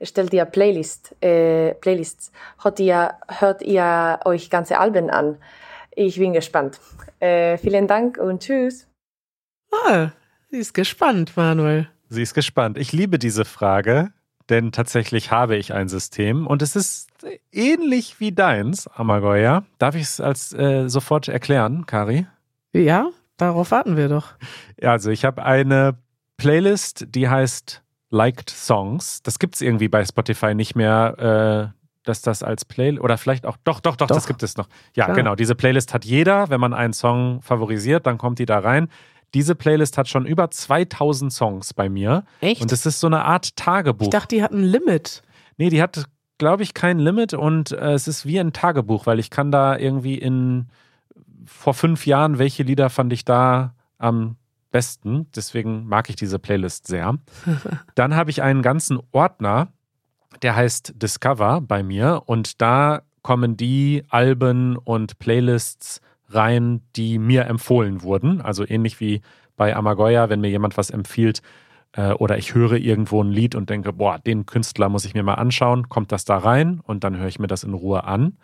Stellt 0.02 0.32
ihr 0.32 0.44
Playlist, 0.44 1.14
äh, 1.20 1.74
Playlists? 1.74 2.30
Hört 2.62 2.80
ihr, 2.80 3.14
hört 3.26 3.62
ihr 3.62 4.20
euch 4.24 4.48
ganze 4.48 4.78
Alben 4.78 5.10
an? 5.10 5.36
Ich 5.92 6.18
bin 6.18 6.32
gespannt. 6.32 6.80
Äh, 7.18 7.58
vielen 7.58 7.86
Dank 7.86 8.18
und 8.18 8.42
tschüss. 8.42 8.86
Ah, 9.72 10.10
sie 10.50 10.58
ist 10.58 10.74
gespannt, 10.74 11.36
Manuel. 11.36 11.88
Sie 12.08 12.22
ist 12.22 12.34
gespannt. 12.34 12.78
Ich 12.78 12.92
liebe 12.92 13.18
diese 13.18 13.44
Frage, 13.44 14.12
denn 14.48 14.72
tatsächlich 14.72 15.30
habe 15.30 15.56
ich 15.56 15.72
ein 15.72 15.88
System 15.88 16.46
und 16.46 16.62
es 16.62 16.76
ist 16.76 17.08
ähnlich 17.52 18.18
wie 18.18 18.32
deins, 18.32 18.88
Amagoya. 18.88 19.64
Darf 19.78 19.94
ich 19.94 20.02
es 20.02 20.20
als 20.20 20.52
äh, 20.52 20.88
sofort 20.88 21.28
erklären, 21.28 21.86
Kari? 21.86 22.26
Ja, 22.72 23.10
darauf 23.36 23.70
warten 23.70 23.96
wir 23.96 24.08
doch. 24.08 24.34
Also 24.82 25.10
ich 25.10 25.24
habe 25.24 25.44
eine 25.44 25.98
Playlist, 26.36 27.06
die 27.10 27.28
heißt 27.28 27.82
Liked 28.10 28.50
Songs. 28.50 29.22
Das 29.22 29.38
gibt 29.38 29.54
es 29.54 29.60
irgendwie 29.60 29.88
bei 29.88 30.04
Spotify 30.04 30.54
nicht 30.54 30.74
mehr. 30.74 31.72
Äh, 31.74 31.79
dass 32.04 32.22
das 32.22 32.42
als 32.42 32.64
Playlist 32.64 33.02
oder 33.02 33.18
vielleicht 33.18 33.46
auch, 33.46 33.56
doch, 33.64 33.80
doch, 33.80 33.96
doch, 33.96 34.06
doch, 34.06 34.16
das 34.16 34.26
gibt 34.26 34.42
es 34.42 34.56
noch. 34.56 34.68
Ja, 34.94 35.04
Klar. 35.04 35.16
genau. 35.16 35.34
Diese 35.34 35.54
Playlist 35.54 35.92
hat 35.92 36.04
jeder. 36.04 36.48
Wenn 36.50 36.60
man 36.60 36.72
einen 36.72 36.92
Song 36.92 37.42
favorisiert, 37.42 38.06
dann 38.06 38.18
kommt 38.18 38.38
die 38.38 38.46
da 38.46 38.58
rein. 38.58 38.88
Diese 39.34 39.54
Playlist 39.54 39.96
hat 39.98 40.08
schon 40.08 40.26
über 40.26 40.50
2000 40.50 41.32
Songs 41.32 41.74
bei 41.74 41.88
mir. 41.88 42.24
Echt? 42.40 42.62
Und 42.62 42.72
es 42.72 42.86
ist 42.86 43.00
so 43.00 43.06
eine 43.06 43.24
Art 43.24 43.54
Tagebuch. 43.56 44.06
Ich 44.06 44.10
dachte, 44.10 44.34
die 44.34 44.42
hat 44.42 44.52
ein 44.52 44.64
Limit. 44.64 45.22
Nee, 45.56 45.68
die 45.68 45.82
hat, 45.82 46.04
glaube 46.38 46.62
ich, 46.62 46.74
kein 46.74 46.98
Limit 46.98 47.34
und 47.34 47.72
äh, 47.72 47.92
es 47.92 48.08
ist 48.08 48.26
wie 48.26 48.40
ein 48.40 48.52
Tagebuch, 48.52 49.06
weil 49.06 49.18
ich 49.18 49.30
kann 49.30 49.52
da 49.52 49.76
irgendwie 49.76 50.16
in 50.16 50.68
vor 51.44 51.74
fünf 51.74 52.06
Jahren, 52.06 52.38
welche 52.38 52.62
Lieder 52.62 52.90
fand 52.90 53.12
ich 53.12 53.24
da 53.24 53.74
am 53.98 54.36
besten. 54.70 55.26
Deswegen 55.34 55.86
mag 55.86 56.08
ich 56.08 56.16
diese 56.16 56.38
Playlist 56.38 56.86
sehr. 56.86 57.18
Dann 57.94 58.16
habe 58.16 58.30
ich 58.30 58.42
einen 58.42 58.62
ganzen 58.62 58.98
Ordner 59.12 59.68
der 60.42 60.56
heißt 60.56 60.94
Discover 60.96 61.60
bei 61.60 61.82
mir 61.82 62.22
und 62.26 62.60
da 62.60 63.02
kommen 63.22 63.56
die 63.56 64.04
Alben 64.08 64.76
und 64.76 65.18
Playlists 65.18 66.00
rein, 66.28 66.82
die 66.96 67.18
mir 67.18 67.46
empfohlen 67.46 68.02
wurden. 68.02 68.40
Also 68.40 68.64
ähnlich 68.66 69.00
wie 69.00 69.20
bei 69.56 69.76
Amagoya, 69.76 70.30
wenn 70.30 70.40
mir 70.40 70.50
jemand 70.50 70.78
was 70.78 70.90
empfiehlt 70.90 71.42
äh, 71.92 72.12
oder 72.12 72.38
ich 72.38 72.54
höre 72.54 72.72
irgendwo 72.72 73.22
ein 73.22 73.30
Lied 73.30 73.54
und 73.54 73.68
denke, 73.68 73.92
boah, 73.92 74.18
den 74.18 74.46
Künstler 74.46 74.88
muss 74.88 75.04
ich 75.04 75.14
mir 75.14 75.22
mal 75.22 75.34
anschauen, 75.34 75.88
kommt 75.88 76.12
das 76.12 76.24
da 76.24 76.38
rein 76.38 76.80
und 76.84 77.04
dann 77.04 77.16
höre 77.16 77.28
ich 77.28 77.38
mir 77.38 77.46
das 77.46 77.64
in 77.64 77.74
Ruhe 77.74 78.04
an. 78.04 78.38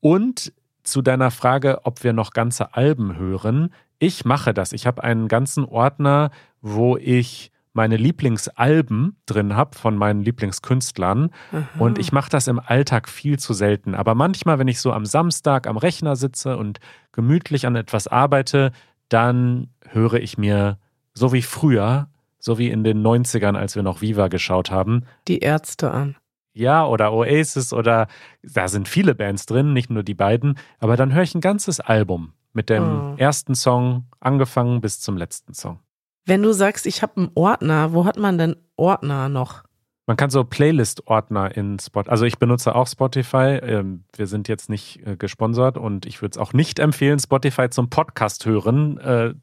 Und 0.00 0.52
zu 0.82 1.02
deiner 1.02 1.30
Frage, 1.30 1.80
ob 1.84 2.02
wir 2.04 2.12
noch 2.12 2.32
ganze 2.32 2.74
Alben 2.74 3.16
hören, 3.18 3.70
ich 3.98 4.24
mache 4.24 4.54
das. 4.54 4.72
Ich 4.72 4.86
habe 4.86 5.04
einen 5.04 5.28
ganzen 5.28 5.64
Ordner, 5.64 6.30
wo 6.62 6.96
ich 6.96 7.52
meine 7.72 7.96
Lieblingsalben 7.96 9.16
drin 9.26 9.54
habe 9.54 9.76
von 9.76 9.96
meinen 9.96 10.22
Lieblingskünstlern. 10.22 11.30
Aha. 11.52 11.66
Und 11.78 11.98
ich 11.98 12.12
mache 12.12 12.30
das 12.30 12.48
im 12.48 12.58
Alltag 12.58 13.08
viel 13.08 13.38
zu 13.38 13.54
selten. 13.54 13.94
Aber 13.94 14.14
manchmal, 14.14 14.58
wenn 14.58 14.68
ich 14.68 14.80
so 14.80 14.92
am 14.92 15.06
Samstag 15.06 15.66
am 15.66 15.76
Rechner 15.76 16.16
sitze 16.16 16.56
und 16.56 16.80
gemütlich 17.12 17.66
an 17.66 17.76
etwas 17.76 18.08
arbeite, 18.08 18.72
dann 19.08 19.68
höre 19.88 20.14
ich 20.14 20.38
mir, 20.38 20.78
so 21.14 21.32
wie 21.32 21.42
früher, 21.42 22.08
so 22.38 22.58
wie 22.58 22.70
in 22.70 22.84
den 22.84 23.02
90ern, 23.02 23.56
als 23.56 23.76
wir 23.76 23.82
noch 23.82 24.00
Viva 24.00 24.28
geschaut 24.28 24.70
haben, 24.70 25.04
die 25.28 25.40
Ärzte 25.40 25.90
an. 25.90 26.16
Ja, 26.52 26.84
oder 26.84 27.12
Oasis 27.12 27.72
oder 27.72 28.08
da 28.42 28.68
sind 28.68 28.88
viele 28.88 29.14
Bands 29.14 29.46
drin, 29.46 29.72
nicht 29.72 29.90
nur 29.90 30.02
die 30.02 30.14
beiden, 30.14 30.58
aber 30.78 30.96
dann 30.96 31.14
höre 31.14 31.22
ich 31.22 31.34
ein 31.34 31.40
ganzes 31.40 31.78
Album 31.78 32.32
mit 32.52 32.68
dem 32.68 32.82
oh. 32.82 33.14
ersten 33.16 33.54
Song 33.54 34.06
angefangen 34.18 34.80
bis 34.80 35.00
zum 35.00 35.16
letzten 35.16 35.54
Song. 35.54 35.78
Wenn 36.26 36.42
du 36.42 36.52
sagst, 36.52 36.86
ich 36.86 37.02
habe 37.02 37.16
einen 37.16 37.30
Ordner, 37.34 37.92
wo 37.92 38.04
hat 38.04 38.18
man 38.18 38.38
denn 38.38 38.56
Ordner 38.76 39.28
noch? 39.28 39.64
Man 40.06 40.16
kann 40.16 40.30
so 40.30 40.42
Playlist-Ordner 40.42 41.56
in 41.56 41.78
Spotify. 41.78 42.10
Also 42.10 42.24
ich 42.24 42.38
benutze 42.38 42.74
auch 42.74 42.88
Spotify. 42.88 43.60
Ähm, 43.62 44.04
wir 44.16 44.26
sind 44.26 44.48
jetzt 44.48 44.68
nicht 44.68 45.06
äh, 45.06 45.16
gesponsert 45.16 45.78
und 45.78 46.04
ich 46.04 46.20
würde 46.20 46.32
es 46.32 46.38
auch 46.38 46.52
nicht 46.52 46.80
empfehlen, 46.80 47.20
Spotify 47.20 47.70
zum 47.70 47.90
Podcast 47.90 48.44
hören 48.44 48.98
äh, 48.98 49.34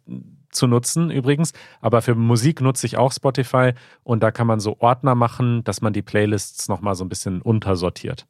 zu 0.51 0.67
nutzen 0.67 1.09
übrigens. 1.09 1.53
Aber 1.79 2.01
für 2.01 2.15
Musik 2.15 2.59
nutze 2.59 2.85
ich 2.85 2.97
auch 2.97 3.13
Spotify 3.13 3.73
und 4.03 4.23
da 4.23 4.31
kann 4.31 4.45
man 4.45 4.59
so 4.59 4.75
Ordner 4.79 5.15
machen, 5.15 5.63
dass 5.63 5.79
man 5.81 5.93
die 5.93 6.01
Playlists 6.01 6.67
nochmal 6.67 6.95
so 6.95 7.05
ein 7.05 7.09
bisschen 7.09 7.41
untersortiert. 7.41 8.27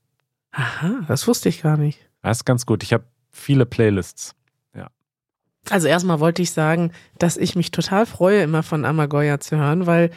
Aha, 0.51 1.05
das 1.07 1.27
wusste 1.27 1.49
ich 1.49 1.63
gar 1.63 1.77
nicht. 1.77 1.99
Das 2.21 2.37
ist 2.37 2.45
ganz 2.45 2.65
gut. 2.65 2.83
Ich 2.83 2.93
habe 2.93 3.05
viele 3.31 3.65
Playlists. 3.65 4.35
Also 5.69 5.87
erstmal 5.87 6.19
wollte 6.19 6.41
ich 6.41 6.51
sagen, 6.51 6.91
dass 7.19 7.37
ich 7.37 7.55
mich 7.55 7.71
total 7.71 8.05
freue, 8.05 8.41
immer 8.43 8.63
von 8.63 8.85
Amagoya 8.85 9.39
zu 9.39 9.57
hören, 9.57 9.85
weil 9.85 10.11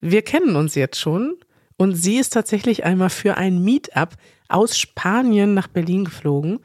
wir 0.00 0.22
kennen 0.22 0.56
uns 0.56 0.74
jetzt 0.74 0.98
schon 0.98 1.36
und 1.76 1.94
sie 1.94 2.16
ist 2.16 2.34
tatsächlich 2.34 2.84
einmal 2.84 3.10
für 3.10 3.36
ein 3.36 3.62
Meetup 3.62 4.10
aus 4.48 4.76
Spanien 4.78 5.54
nach 5.54 5.68
Berlin 5.68 6.04
geflogen. 6.04 6.60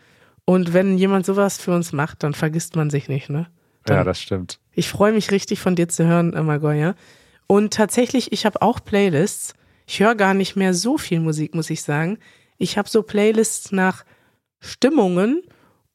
Und 0.46 0.74
wenn 0.74 0.98
jemand 0.98 1.26
sowas 1.26 1.58
für 1.58 1.74
uns 1.74 1.92
macht, 1.92 2.24
dann 2.24 2.34
vergisst 2.34 2.76
man 2.76 2.90
sich 2.90 3.08
nicht, 3.08 3.30
ne? 3.30 3.48
Dann, 3.86 3.98
ja, 3.98 4.04
das 4.04 4.22
stimmt. 4.22 4.60
Ich 4.74 4.90
freue 4.90 5.14
mich 5.14 5.32
richtig 5.32 5.60
von 5.60 5.76
dir 5.76 5.88
zu 5.88 6.06
hören, 6.06 6.36
Amagoya. 6.36 6.96
Und 7.48 7.74
tatsächlich, 7.74 8.32
ich 8.32 8.46
habe 8.46 8.62
auch 8.62 8.84
Playlists. 8.84 9.54
Ich 9.88 10.00
höre 10.00 10.16
gar 10.16 10.34
nicht 10.34 10.56
mehr 10.56 10.74
so 10.74 10.98
viel 10.98 11.20
Musik, 11.20 11.54
muss 11.56 11.70
ich 11.70 11.84
sagen. 11.84 12.18
Ich 12.58 12.78
habe 12.78 12.90
so 12.90 13.04
Playlists 13.04 13.72
nach 13.72 14.04
Stimmungen 14.60 15.44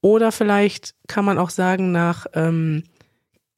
oder 0.01 0.33
vielleicht 0.33 0.95
kann 1.09 1.25
man 1.25 1.39
auch 1.39 1.51
sagen 1.51 1.93
nach 1.93 2.27
ähm, 2.35 2.85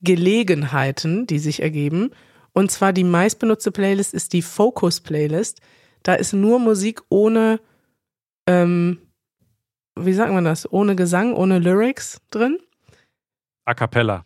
Gelegenheiten, 0.00 1.26
die 1.26 1.38
sich 1.38 1.62
ergeben. 1.62 2.10
Und 2.52 2.70
zwar 2.70 2.92
die 2.92 3.04
meistbenutzte 3.04 3.70
Playlist 3.70 4.12
ist 4.12 4.32
die 4.32 4.42
Focus 4.42 5.00
Playlist. 5.00 5.60
Da 6.02 6.14
ist 6.14 6.32
nur 6.32 6.58
Musik 6.58 7.00
ohne, 7.08 7.60
ähm, 8.46 8.98
wie 9.94 10.12
sagt 10.12 10.32
man 10.32 10.44
das, 10.44 10.70
ohne 10.70 10.96
Gesang, 10.96 11.34
ohne 11.34 11.58
Lyrics 11.60 12.20
drin. 12.30 12.58
A 13.64 13.74
cappella. 13.74 14.24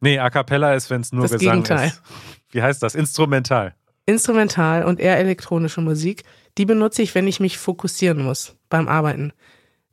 Nee, 0.00 0.18
A 0.18 0.30
cappella 0.30 0.74
ist, 0.74 0.88
wenn 0.88 1.02
es 1.02 1.12
nur 1.12 1.22
Das 1.22 1.32
Gesang 1.32 1.62
Gegenteil. 1.62 1.88
ist. 1.88 2.02
Wie 2.50 2.62
heißt 2.62 2.82
das? 2.82 2.94
Instrumental. 2.94 3.74
Instrumental 4.06 4.84
und 4.84 4.98
eher 4.98 5.18
elektronische 5.18 5.82
Musik. 5.82 6.24
Die 6.58 6.64
benutze 6.64 7.02
ich, 7.02 7.14
wenn 7.14 7.28
ich 7.28 7.38
mich 7.38 7.58
fokussieren 7.58 8.24
muss 8.24 8.56
beim 8.70 8.88
Arbeiten. 8.88 9.32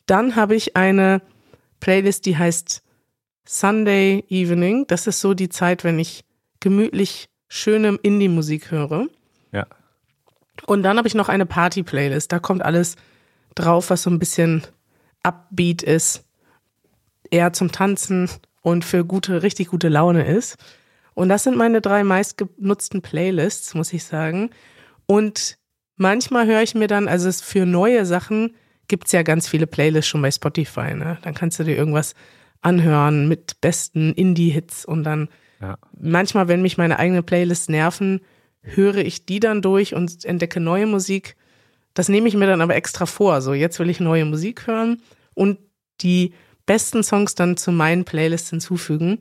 Dann 0.06 0.36
habe 0.38 0.56
ich 0.56 0.78
eine 0.78 1.22
Playlist, 1.80 2.26
die 2.26 2.38
heißt 2.38 2.84
Sunday 3.46 4.26
Evening. 4.30 4.86
Das 4.88 5.08
ist 5.08 5.20
so 5.20 5.34
die 5.34 5.50
Zeit, 5.50 5.84
wenn 5.84 6.00
ich 6.00 6.26
gemütlich 6.60 7.30
schöne 7.48 7.98
Indie-Musik 8.02 8.72
höre. 8.72 9.08
Ja. 9.52 9.66
Und 10.66 10.84
dann 10.84 10.98
habe 10.98 11.08
ich 11.08 11.16
noch 11.16 11.30
eine 11.30 11.46
Party-Playlist. 11.46 12.32
Da 12.32 12.40
kommt 12.40 12.64
alles 12.64 12.96
drauf, 13.56 13.90
was 13.90 14.04
so 14.04 14.10
ein 14.10 14.20
bisschen 14.20 14.64
upbeat 15.24 15.84
ist, 15.84 16.26
eher 17.32 17.54
zum 17.54 17.72
Tanzen 17.72 18.30
und 18.62 18.86
für 18.86 19.06
gute, 19.06 19.44
richtig 19.44 19.70
gute 19.70 19.90
Laune 19.90 20.26
ist. 20.26 20.58
Und 21.14 21.30
das 21.30 21.44
sind 21.44 21.58
meine 21.58 21.82
drei 21.82 22.04
meistgenutzten 22.04 23.02
Playlists, 23.02 23.74
muss 23.74 23.94
ich 23.94 24.04
sagen. 24.04 24.52
Und 25.06 25.58
manchmal 25.96 26.46
höre 26.46 26.62
ich 26.62 26.76
mir 26.76 26.88
dann, 26.88 27.08
also 27.08 27.28
es 27.28 27.42
für 27.42 27.66
neue 27.66 28.06
Sachen 28.06 28.56
gibt's 28.88 29.12
ja 29.12 29.24
ganz 29.24 29.48
viele 29.48 29.68
Playlists 29.68 30.08
schon 30.10 30.22
bei 30.22 30.32
Spotify. 30.32 30.94
Ne? 30.94 31.18
Dann 31.22 31.34
kannst 31.34 31.60
du 31.60 31.64
dir 31.64 31.76
irgendwas 31.76 32.16
anhören 32.62 33.28
mit 33.28 33.60
besten 33.62 34.14
Indie-Hits 34.14 34.86
und 34.86 35.04
dann 35.04 35.30
Ja. 35.62 35.78
manchmal, 36.00 36.48
wenn 36.48 36.62
mich 36.62 36.78
meine 36.78 37.00
eigenen 37.00 37.24
Playlists 37.24 37.70
nerven, 37.70 38.22
höre 38.62 38.98
ich 38.98 39.26
die 39.26 39.40
dann 39.40 39.62
durch 39.62 39.94
und 39.96 40.26
entdecke 40.26 40.60
neue 40.60 40.86
Musik. 40.88 41.36
Das 41.94 42.10
nehme 42.10 42.28
ich 42.28 42.36
mir 42.36 42.48
dann 42.48 42.62
aber 42.62 42.76
extra 42.76 43.06
vor. 43.06 43.42
So, 43.42 43.54
jetzt 43.54 43.80
will 43.80 43.90
ich 43.90 44.00
neue 44.00 44.26
Musik 44.26 44.68
hören 44.68 45.02
und 45.34 45.58
die 46.02 46.34
besten 46.66 47.02
Songs 47.04 47.34
dann 47.36 47.58
zu 47.58 47.72
meinen 47.72 48.06
Playlists 48.06 48.50
hinzufügen. 48.50 49.20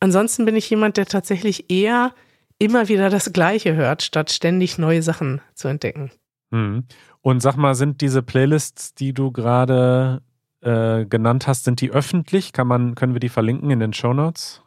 Ansonsten 0.00 0.44
bin 0.44 0.56
ich 0.56 0.70
jemand, 0.70 0.96
der 0.96 1.06
tatsächlich 1.06 1.70
eher 1.70 2.14
immer 2.58 2.88
wieder 2.88 3.10
das 3.10 3.32
Gleiche 3.32 3.74
hört, 3.74 4.02
statt 4.02 4.30
ständig 4.30 4.78
neue 4.78 5.02
Sachen 5.02 5.40
zu 5.54 5.68
entdecken. 5.68 6.10
Mhm. 6.50 6.84
Und 7.26 7.40
sag 7.40 7.56
mal, 7.56 7.74
sind 7.74 8.02
diese 8.02 8.22
Playlists, 8.22 8.94
die 8.94 9.12
du 9.12 9.32
gerade 9.32 10.22
äh, 10.60 11.04
genannt 11.06 11.48
hast, 11.48 11.64
sind 11.64 11.80
die 11.80 11.90
öffentlich? 11.90 12.52
Kann 12.52 12.68
man, 12.68 12.94
können 12.94 13.14
wir 13.14 13.18
die 13.18 13.28
verlinken 13.28 13.68
in 13.72 13.80
den 13.80 13.92
Show 13.92 14.12
Notes? 14.12 14.62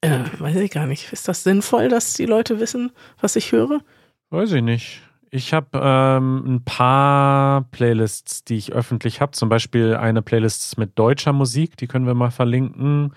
Äh, 0.00 0.18
weiß 0.40 0.56
ich 0.56 0.72
gar 0.72 0.88
nicht. 0.88 1.12
Ist 1.12 1.28
das 1.28 1.44
sinnvoll, 1.44 1.88
dass 1.88 2.14
die 2.14 2.26
Leute 2.26 2.58
wissen, 2.58 2.90
was 3.20 3.36
ich 3.36 3.52
höre? 3.52 3.82
Weiß 4.30 4.50
ich 4.50 4.64
nicht. 4.64 5.02
Ich 5.30 5.54
habe 5.54 5.80
ähm, 5.80 6.56
ein 6.56 6.64
paar 6.64 7.68
Playlists, 7.70 8.42
die 8.42 8.56
ich 8.56 8.72
öffentlich 8.72 9.20
habe. 9.20 9.30
Zum 9.30 9.48
Beispiel 9.48 9.94
eine 9.94 10.22
Playlist 10.22 10.78
mit 10.78 10.98
deutscher 10.98 11.32
Musik, 11.32 11.76
die 11.76 11.86
können 11.86 12.08
wir 12.08 12.14
mal 12.14 12.32
verlinken. 12.32 13.14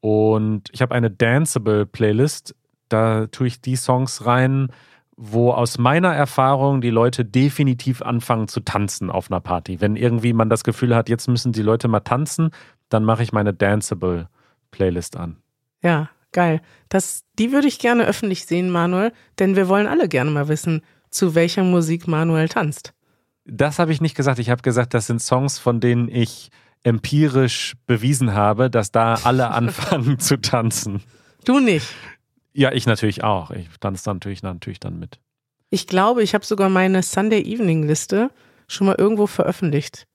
Und 0.00 0.68
ich 0.72 0.82
habe 0.82 0.94
eine 0.94 1.10
Danceable 1.10 1.86
Playlist. 1.86 2.54
Da 2.90 3.28
tue 3.28 3.46
ich 3.46 3.62
die 3.62 3.76
Songs 3.76 4.26
rein, 4.26 4.68
wo 5.16 5.52
aus 5.52 5.78
meiner 5.78 6.14
Erfahrung 6.14 6.80
die 6.80 6.90
Leute 6.90 7.24
definitiv 7.24 8.02
anfangen 8.02 8.48
zu 8.48 8.60
tanzen 8.60 9.10
auf 9.10 9.30
einer 9.30 9.40
Party. 9.40 9.80
Wenn 9.80 9.96
irgendwie 9.96 10.34
man 10.34 10.50
das 10.50 10.62
Gefühl 10.62 10.94
hat, 10.94 11.08
jetzt 11.08 11.26
müssen 11.26 11.52
die 11.52 11.62
Leute 11.62 11.88
mal 11.88 12.00
tanzen, 12.00 12.50
dann 12.90 13.04
mache 13.04 13.22
ich 13.22 13.32
meine 13.32 13.54
Danceable 13.54 14.28
Playlist 14.70 15.16
an. 15.16 15.38
Ja, 15.82 16.10
geil. 16.32 16.60
Das, 16.90 17.24
die 17.38 17.52
würde 17.52 17.66
ich 17.66 17.78
gerne 17.78 18.04
öffentlich 18.04 18.44
sehen, 18.44 18.70
Manuel, 18.70 19.12
denn 19.38 19.56
wir 19.56 19.68
wollen 19.68 19.86
alle 19.86 20.08
gerne 20.08 20.30
mal 20.30 20.48
wissen, 20.48 20.82
zu 21.10 21.34
welcher 21.34 21.64
Musik 21.64 22.06
Manuel 22.06 22.48
tanzt. 22.48 22.92
Das 23.46 23.78
habe 23.78 23.92
ich 23.92 24.00
nicht 24.00 24.16
gesagt. 24.16 24.38
Ich 24.38 24.50
habe 24.50 24.62
gesagt, 24.62 24.92
das 24.92 25.06
sind 25.06 25.22
Songs, 25.22 25.58
von 25.58 25.80
denen 25.80 26.08
ich 26.08 26.50
empirisch 26.82 27.74
bewiesen 27.86 28.34
habe, 28.34 28.70
dass 28.70 28.92
da 28.92 29.14
alle 29.24 29.50
anfangen 29.52 30.18
zu 30.18 30.40
tanzen. 30.40 31.02
Du 31.44 31.58
nicht. 31.60 31.86
Ja, 32.56 32.72
ich 32.72 32.86
natürlich 32.86 33.22
auch. 33.22 33.50
Ich 33.50 33.68
tanze 33.80 34.04
dann 34.04 34.16
natürlich, 34.16 34.42
natürlich 34.42 34.80
dann 34.80 34.98
mit. 34.98 35.18
Ich 35.70 35.86
glaube, 35.86 36.22
ich 36.22 36.32
habe 36.34 36.44
sogar 36.44 36.68
meine 36.70 37.02
Sunday 37.02 37.42
Evening 37.42 37.86
Liste 37.86 38.30
schon 38.66 38.86
mal 38.86 38.94
irgendwo 38.98 39.26
veröffentlicht. 39.26 40.06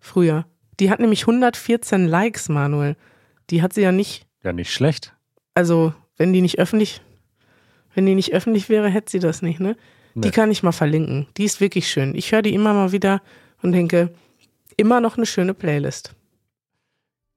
Früher. 0.00 0.44
Die 0.80 0.90
hat 0.90 1.00
nämlich 1.00 1.22
114 1.22 2.06
Likes, 2.06 2.48
Manuel. 2.48 2.96
Die 3.50 3.62
hat 3.62 3.72
sie 3.72 3.80
ja 3.82 3.90
nicht, 3.92 4.26
Ja, 4.44 4.52
nicht 4.52 4.72
schlecht. 4.72 5.14
also 5.54 5.94
wenn 6.16 6.32
die 6.32 6.42
nicht 6.42 6.58
öffentlich, 6.58 7.00
wenn 7.94 8.04
die 8.06 8.14
nicht 8.14 8.32
öffentlich 8.34 8.68
wäre, 8.68 8.88
hätte 8.90 9.10
sie 9.10 9.18
das 9.20 9.40
nicht, 9.40 9.58
ne? 9.60 9.76
Die 10.14 10.20
Nee. 10.28 10.30
kann 10.30 10.50
ich 10.50 10.62
mal 10.62 10.72
verlinken. 10.72 11.26
Die 11.36 11.44
ist 11.44 11.60
wirklich 11.60 11.88
schön. 11.88 12.14
Ich 12.14 12.32
höre 12.32 12.42
die 12.42 12.52
immer 12.54 12.74
mal 12.74 12.92
wieder 12.92 13.22
und 13.62 13.72
denke, 13.72 14.12
immer 14.76 15.00
noch 15.00 15.16
eine 15.16 15.26
schöne 15.26 15.54
Playlist. 15.54 16.14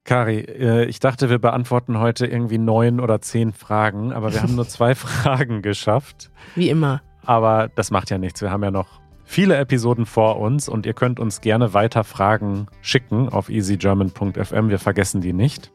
Kari, 0.04 0.40
äh, 0.40 0.84
ich 0.86 0.98
dachte, 0.98 1.30
wir 1.30 1.38
beantworten 1.38 1.98
heute 1.98 2.26
irgendwie 2.26 2.58
neun 2.58 2.98
oder 3.00 3.20
zehn 3.20 3.52
Fragen, 3.52 4.12
aber 4.12 4.32
wir 4.32 4.42
haben 4.42 4.56
nur 4.56 4.66
zwei 4.68 4.94
Fragen 4.94 5.62
geschafft. 5.62 6.30
Wie 6.56 6.68
immer. 6.70 7.02
Aber 7.24 7.68
das 7.74 7.90
macht 7.92 8.10
ja 8.10 8.18
nichts. 8.18 8.40
Wir 8.42 8.50
haben 8.50 8.64
ja 8.64 8.72
noch 8.72 9.00
viele 9.24 9.56
Episoden 9.56 10.04
vor 10.06 10.38
uns 10.40 10.68
und 10.68 10.86
ihr 10.86 10.94
könnt 10.94 11.20
uns 11.20 11.40
gerne 11.40 11.72
weiter 11.72 12.02
Fragen 12.02 12.66
schicken 12.80 13.28
auf 13.28 13.48
easygerman.fm. 13.48 14.68
Wir 14.70 14.78
vergessen 14.80 15.20
die 15.20 15.32
nicht. 15.32 15.70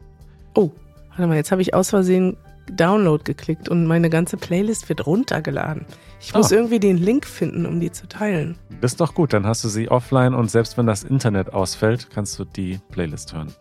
Oh, 0.56 0.72
warte 1.10 1.28
mal, 1.28 1.36
jetzt 1.38 1.52
habe 1.52 1.62
ich 1.62 1.74
aus 1.74 1.90
Versehen 1.90 2.36
Download 2.70 3.24
geklickt 3.24 3.70
und 3.70 3.86
meine 3.88 4.10
ganze 4.10 4.36
Playlist 4.36 4.90
wird 4.90 5.08
runtergeladen. 5.08 5.86
Ich 6.20 6.34
muss 6.34 6.52
Ah. 6.52 6.56
irgendwie 6.58 6.80
den 6.82 6.98
Link 6.98 7.26
finden, 7.26 7.66
um 7.66 7.80
die 7.80 7.94
zu 7.94 8.10
teilen. 8.10 8.58
Das 8.82 8.92
ist 8.92 9.00
doch 9.00 9.14
gut, 9.14 9.32
dann 9.32 9.46
hast 9.48 9.64
du 9.64 9.70
sie 9.70 9.90
offline 9.90 10.34
und 10.34 10.52
selbst 10.52 10.78
wenn 10.78 10.86
das 10.86 11.06
Internet 11.06 11.54
ausfällt, 11.54 12.10
kannst 12.14 12.38
du 12.38 12.44
die 12.44 12.80
Playlist 12.92 13.34
hören. 13.34 13.54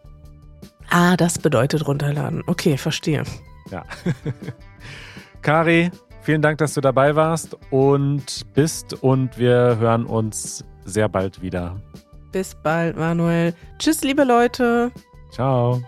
Ah, 0.90 1.16
das 1.16 1.38
bedeutet 1.38 1.86
runterladen. 1.86 2.42
Okay, 2.46 2.76
verstehe. 2.76 3.22
Ja. 3.70 3.84
Kari, 5.42 5.90
vielen 6.22 6.42
Dank, 6.42 6.58
dass 6.58 6.74
du 6.74 6.80
dabei 6.80 7.16
warst 7.16 7.56
und 7.70 8.52
bist 8.54 8.94
und 9.02 9.38
wir 9.38 9.76
hören 9.78 10.06
uns 10.06 10.64
sehr 10.84 11.08
bald 11.08 11.42
wieder. 11.42 11.80
Bis 12.32 12.54
bald, 12.54 12.96
Manuel. 12.96 13.54
Tschüss, 13.78 14.02
liebe 14.02 14.24
Leute. 14.24 14.92
Ciao. 15.30 15.82